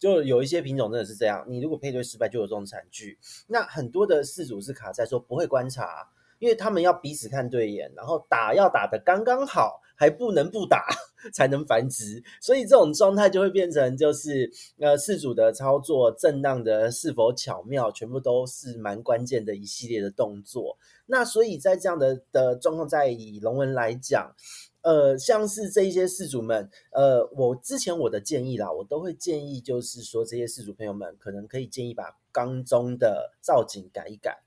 [0.00, 3.16] 就有一些品种真的是这样，你如果配对失败就有这种惨剧。
[3.46, 6.08] 那很多的饲主是卡在说不会观察，
[6.40, 9.80] 因为他们要彼此看对眼，然后打要打得刚刚好。
[10.00, 10.86] 还不能不打
[11.34, 20.78] 才能繁殖，所以这种状态就会变成就是呃，饲主的操作震荡的是否巧妙，全部都是蛮关键的一系列的动作。
[21.04, 24.34] 那所以在这样的的状况，在以龙纹来讲，
[24.82, 34.42] 呃，像是这一些事主们，呃，我之前我的建议啦，我都会建议就是说，这些事主朋友们可能可以建议把缸中的造景改一改。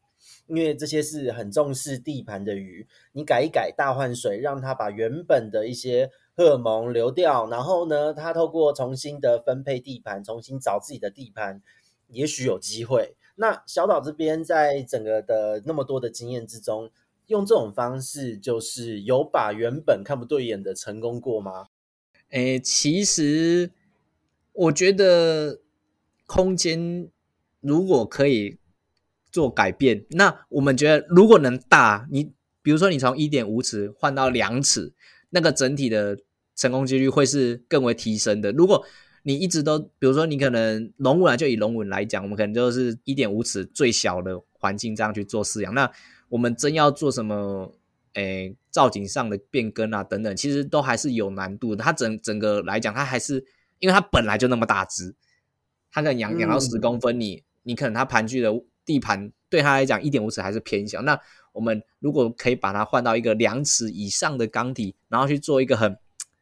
[0.48, 11.62] 因为这些是很重视地盘的鱼，你改一改，大换水，让它把原本的一些荷尔蒙流掉，然后呢，它透过重新的分配地盘，重新找自己的地盘，
[12.08, 13.16] 也许有机会。
[13.36, 16.90] 那小岛这边在整个的那么多的经验之中，
[17.28, 21.68] 用这种方式，就是有把原本看不对眼的成功过吗？
[22.30, 23.72] 诶，其实
[24.52, 25.60] 我觉得
[26.26, 27.08] 空间
[27.62, 28.58] 如果可以。
[29.34, 34.94] 做改变，那我们觉得如果能大，你比如说你从一点五尺换到两尺，
[35.32, 36.20] 那个整体的
[36.56, 38.52] 成功几率会是更为提升的。
[38.52, 38.86] 如果
[39.24, 45.74] 你一直都，比如说你可能龙纹就以龙纹来讲，我们可能就是一点五尺最小的环境这样去做饲养。
[45.74, 45.92] 那
[46.34, 47.76] 我们真要做什么，
[48.14, 51.84] 诶，造景上的变更啊等等，其实都还是有难度的。
[51.84, 53.46] 它整整个来讲，它还是
[53.78, 55.14] 因为它本来就那么大只，
[55.92, 58.52] 它可能养养到十公分，你你可能它盘踞的。
[58.86, 61.18] 地盘对它来讲一点五尺还是偏小，那
[61.54, 65.98] 我们如果可以把它换到一个两尺以上的缸体，然后去做一个很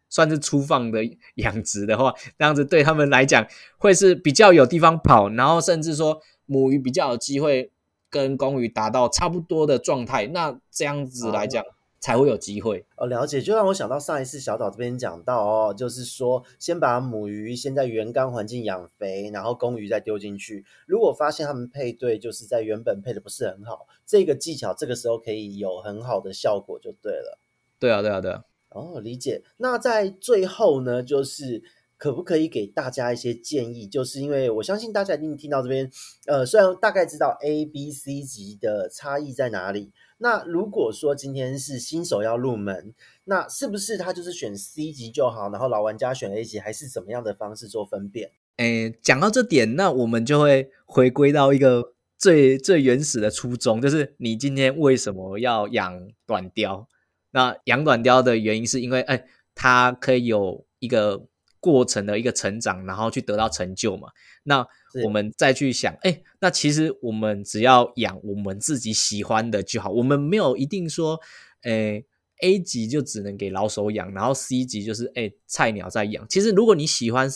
[0.09, 1.03] 算是粗放的
[1.35, 3.45] 养殖的话，这样子对他们来讲
[3.77, 7.71] 会是比较有地方跑，然后甚至说母鱼比较有机会
[8.11, 11.65] 跟公鱼达到差不多的状态，那这样子来讲。
[12.03, 20.65] 才会有机会哦，了解，就让我想到上一次小岛这边讲到哦，就是说先把母鱼先在原缸环境养肥，然后公鱼再丢进去。
[20.87, 27.37] 如果发现它们配对就是在原本配的不是很好，这个技巧这个时候可以有很好的效果就对了。
[27.77, 28.45] 对啊，对啊，对啊。
[28.69, 29.43] 哦，理解。
[29.57, 31.61] 那在最后呢，就是
[32.01, 33.85] 可不可以给大家一些建议？
[33.85, 35.87] 就是因为我相信大家一定听到这边，
[36.25, 39.91] 呃，虽然大概知道 A、B、C 级的差异在哪里。
[40.17, 42.95] 那如果说今天是新手要入门，
[43.25, 48.31] 那是不是他就是选 C 级就好，然后老玩家选 A 级，还是怎么样的方式做分辨？
[48.57, 56.87] 诶，讲到这点，那我们就会回归到一个最最原始的初衷，就是你今天为什么要养短雕？
[57.29, 59.23] 那养短雕的原因是因为，哎，
[59.53, 61.27] 它可以有一个
[61.61, 64.09] 过程的一个成长，然后去得到成就嘛。
[64.43, 64.67] 那
[65.05, 71.17] 我们再去想，哎是，那其实我们只要养我们自己喜欢的就好，我们没有一定说，
[71.61, 72.03] 诶
[72.41, 76.27] ，A 级就只能给老手养，然后 C 级就是诶菜鸟在养。
[76.27, 77.29] 其实如果你喜欢，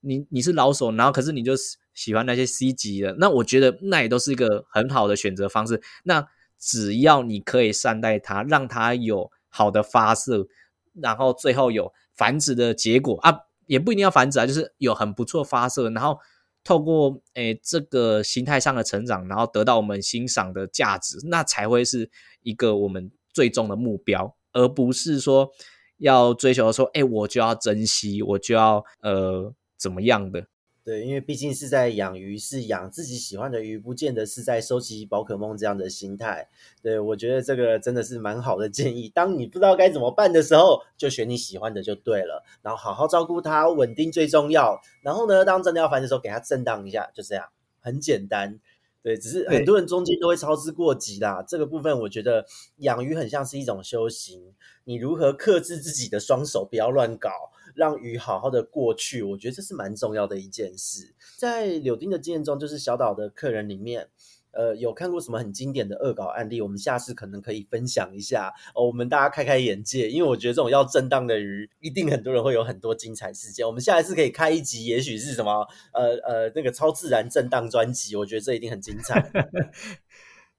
[0.00, 1.54] 你你是老手，然后可是你就
[1.92, 5.82] 喜欢那些 C 级的，那我觉得那也都是一个很好的选择方式。
[6.04, 6.24] 那
[6.56, 10.46] 只要你可以善待它，让它有好的发射，
[10.94, 13.47] 然后最后有繁殖的结果啊。
[13.68, 16.18] 也不一定要繁殖啊，就是有很不错发射，然后
[16.64, 22.10] 透过诶、这个形态上的成长，然后得到我们欣赏的价值，那才会是
[22.42, 25.50] 一个我们最终的目标，而不是说
[25.98, 30.48] 要追求说，哎、我就要珍惜，我就要呃怎么样的。
[30.88, 36.48] 对，因为毕竟是在养鱼，是养自己喜欢的鱼，不见得是在收集宝可梦这样的心态。
[36.80, 39.10] 对，我觉得这个真的是蛮好的建议。
[39.10, 42.42] 当你不知道该怎么办的时候，就选你喜欢的就对了。
[42.62, 44.80] 然后好好照顾它，稳定最重要。
[45.02, 47.46] 然后呢，当真的要繁殖的时候，给它震荡一下，就这样，
[47.80, 48.58] 很简单。
[49.02, 51.44] 对，只是很多人中间都会操之过急啦。
[51.46, 52.46] 这个部分我觉得
[52.78, 57.30] 养鱼很像是一种修行，你如何克制自己的双手，不要乱搞，
[57.78, 61.14] 让鱼好好的过去，我觉得这是蛮重要的一件事。
[61.38, 64.08] 在柳丁的经验中，就是小岛的客人里面。
[64.50, 66.60] 呃，有看过什么很经典的恶搞案例？
[66.60, 70.10] 我们下次可能可以分享一下哦，我们大家开开眼界。
[70.10, 73.64] 因为我觉得这种要震荡的鱼，一定很多人会有很多精彩事件。
[73.64, 79.30] 我们下一次可以开一集，也许是什么呃呃那个超自然震荡专辑，我觉得这一定很精彩。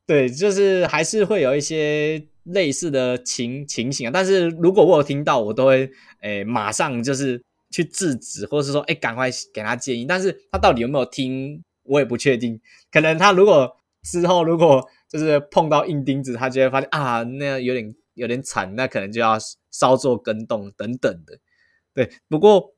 [0.09, 4.11] 对，就是还是会有一些类似的情情形啊。
[4.11, 5.87] 但是如果我有听到，我都会
[6.21, 7.39] 诶、马上就是
[7.69, 10.05] 去制止，或者是说诶赶、快给他建议。
[10.05, 12.59] 但是他到底有没有听，我也不确定。
[12.91, 19.37] 可能他如果之后如果就是碰到硬钉子，他就会发现啊，那样有点有点惨，那可能就要
[19.69, 21.37] 稍作更动等等的。
[21.93, 22.73] 对，不过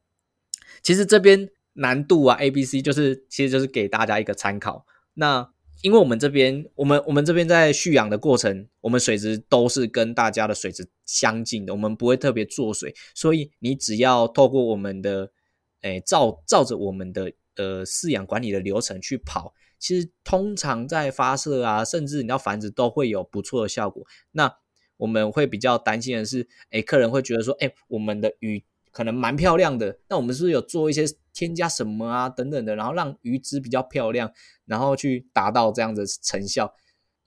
[0.84, 4.86] 其实这边难度啊，A、B、C 就是其实就是给大家一个参考。
[5.14, 5.50] 那
[5.82, 15.32] 因为我们这边，我们我们这边在蓄养的过程，我们水质都是跟大家的水质相近的，我们不会特别做水，所以你只要透过我们的，
[15.82, 19.54] 诶，照照着我们的呃饲养管理的流程去跑。
[19.80, 24.06] 其实通常在发射啊，甚至你要繁殖都会有不错的效果。
[24.32, 24.56] 那
[24.98, 34.32] 我们会比较担心的是，哎，客人会觉得说，哎，我们的鱼可能蛮漂亮的，那我们是不是有做一些添加什么啊等等的，然后让鱼质比较漂亮，
[34.66, 36.74] 然后去达到这样的成效？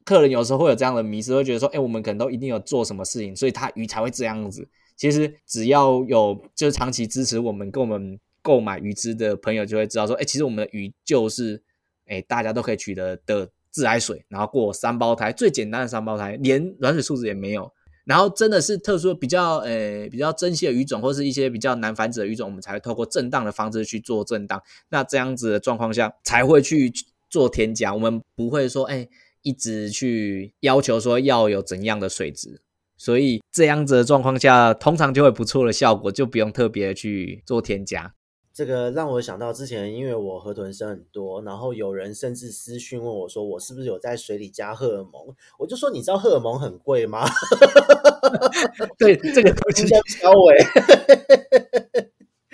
[0.05, 4.69] 客人有时候会有这样的迷思，会觉得说，哎，我们可能都一定有做什么事情，所以它鱼才会这样子。
[4.97, 11.63] 其实只要有就是长期支持我们，跟我们购买鱼只的朋友就会知道说，哎，其实我们的鱼就是。
[12.07, 17.73] 哎，大家都可以取得的自来水，然后过三胞胎，最简单的三胞胎，连软水素质也没有。
[18.05, 24.63] 然后真的是特殊比较，呃，比较珍稀的鱼种，或是一些比较难繁殖的鱼种，我们才会透过震荡的方式去做震荡。
[24.91, 26.93] 那这样子的状况下，才会去
[27.31, 27.95] 做添加。
[27.95, 29.09] 我们不会说，哎，
[29.43, 32.61] 一直去要求说要有怎样的水质。
[32.97, 38.15] 所以这样子的状况下，通常就会不错的效果，就不用特别去做添加。
[38.55, 45.35] 这个让我想到之前，因为我河豚生很多，然后有人甚至私讯问我说，我是不是有在水里加荷尔蒙？
[45.59, 47.27] 我就说，你知道荷尔蒙很贵吗？
[48.97, 50.57] 对，这个东西叫交尾。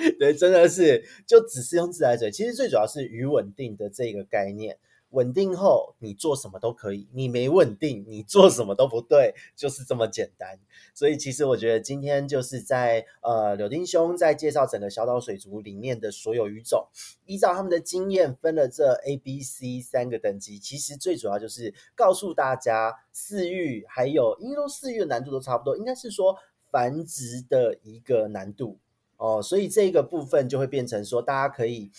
[0.19, 2.31] 对，真的是，就只是用自来水。
[2.31, 4.79] 其实最主要是鱼稳定的这个概念。
[5.11, 10.59] 稳定后，你做什么都可以；你没稳定，你做什么都不对， 就是这么简单。
[10.95, 16.87] 所以，其实我觉得今天就是在呃，柳丁兄在介绍整个小岛水族里面的所有鱼种，
[17.27, 20.59] 依照他们的经验分了这 A、B、C 三个等级。
[20.59, 26.37] 其实最主要就是告诉大家，饲育还有，因为说饲育的难度都差不多，应该是说
[26.71, 28.79] 繁殖的一个难度
[29.17, 29.43] 哦。
[29.43, 31.91] 所以这个部分就会变成说，大家可以。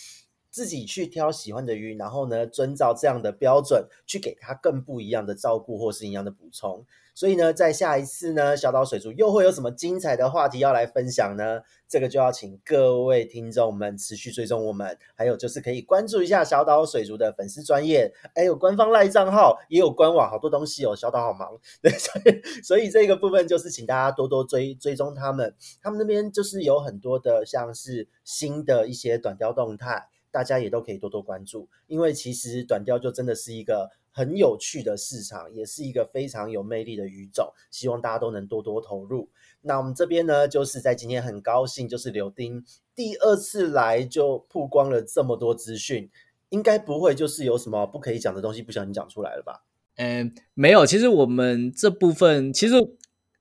[0.52, 6.84] 自己去挑喜欢的鱼，然后呢，遵照这样的标准去给它更不一样的照顾或是营养的补充。
[7.14, 11.60] 所以呢，在下一次呢，小岛水族又会有什么精彩的话题要来分享呢？
[11.88, 20.96] 这个就要请各位听众们持续追踪我们，还有就是可以关注一下小岛水族的粉丝专业，还有官方赖账号，也有官网，好多东西哦。
[20.96, 21.50] 小岛好忙，
[21.82, 30.08] 所以所以这个部分就是请大家多多追追踪他们，他们那边就是有很多的像是新的一些短鯛动态。
[30.32, 39.28] 大家也都可以多多关注，因为其实短鯛就真的是一个很有趣的市场，也是一个非常有魅力的鱼种，希望大家都能多多投入。
[39.60, 42.64] 那我们这边呢，就是在今天很高兴，就是柳丁
[42.94, 46.10] 第二次来就曝光了这么多资讯，
[46.48, 49.64] 应该不会就是有什么不可以讲的东西不小心讲出来了吧？
[49.96, 52.74] 嗯，没有，其实我们这部分，其实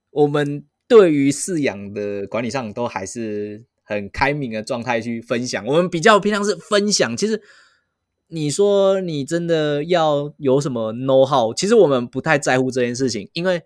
[0.09, 3.63] 我们对于饲养的管理上都还是。
[3.91, 7.15] 很开明的状态去分享，我们比较偏向是分享。
[7.15, 7.41] 其实
[8.27, 13.61] 你说你真的要有什么 know how，其实我们不太在乎这件事情，因为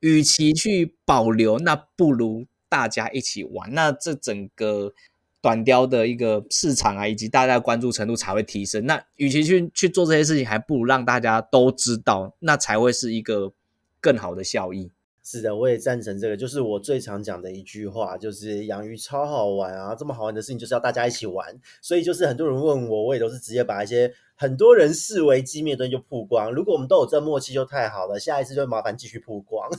[0.00, 4.92] 与其去保留，那不如大家一起玩，那这整个
[5.40, 8.84] 短鯛的一个市场啊，以及大家的关注程度才会提升。
[8.86, 13.52] 那与其去去做这些事情，还不如让大家都知道，那才会是一个
[14.00, 14.90] 更好的效益。
[15.32, 19.94] 是的，我也赞成这个，就是我最常讲的一句话，就是养鱼超好玩啊！
[19.94, 26.52] 这么好玩的事情就是要大家一起玩，所以就是很多人问我，我也都是直接把一些很多人视为机密的东西就曝光。
[26.52, 28.18] 如果我们都有这默契，就太好了。
[28.18, 29.70] 下一次就麻烦继续曝光。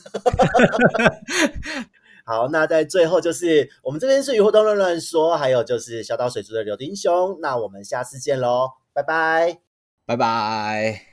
[2.24, 9.60] 好，那在最后就是我们这边是鱼活通乱乱说，还有就是小岛水族的柳丁兄，那我们下次见喽，拜拜，
[10.06, 11.11] 拜拜。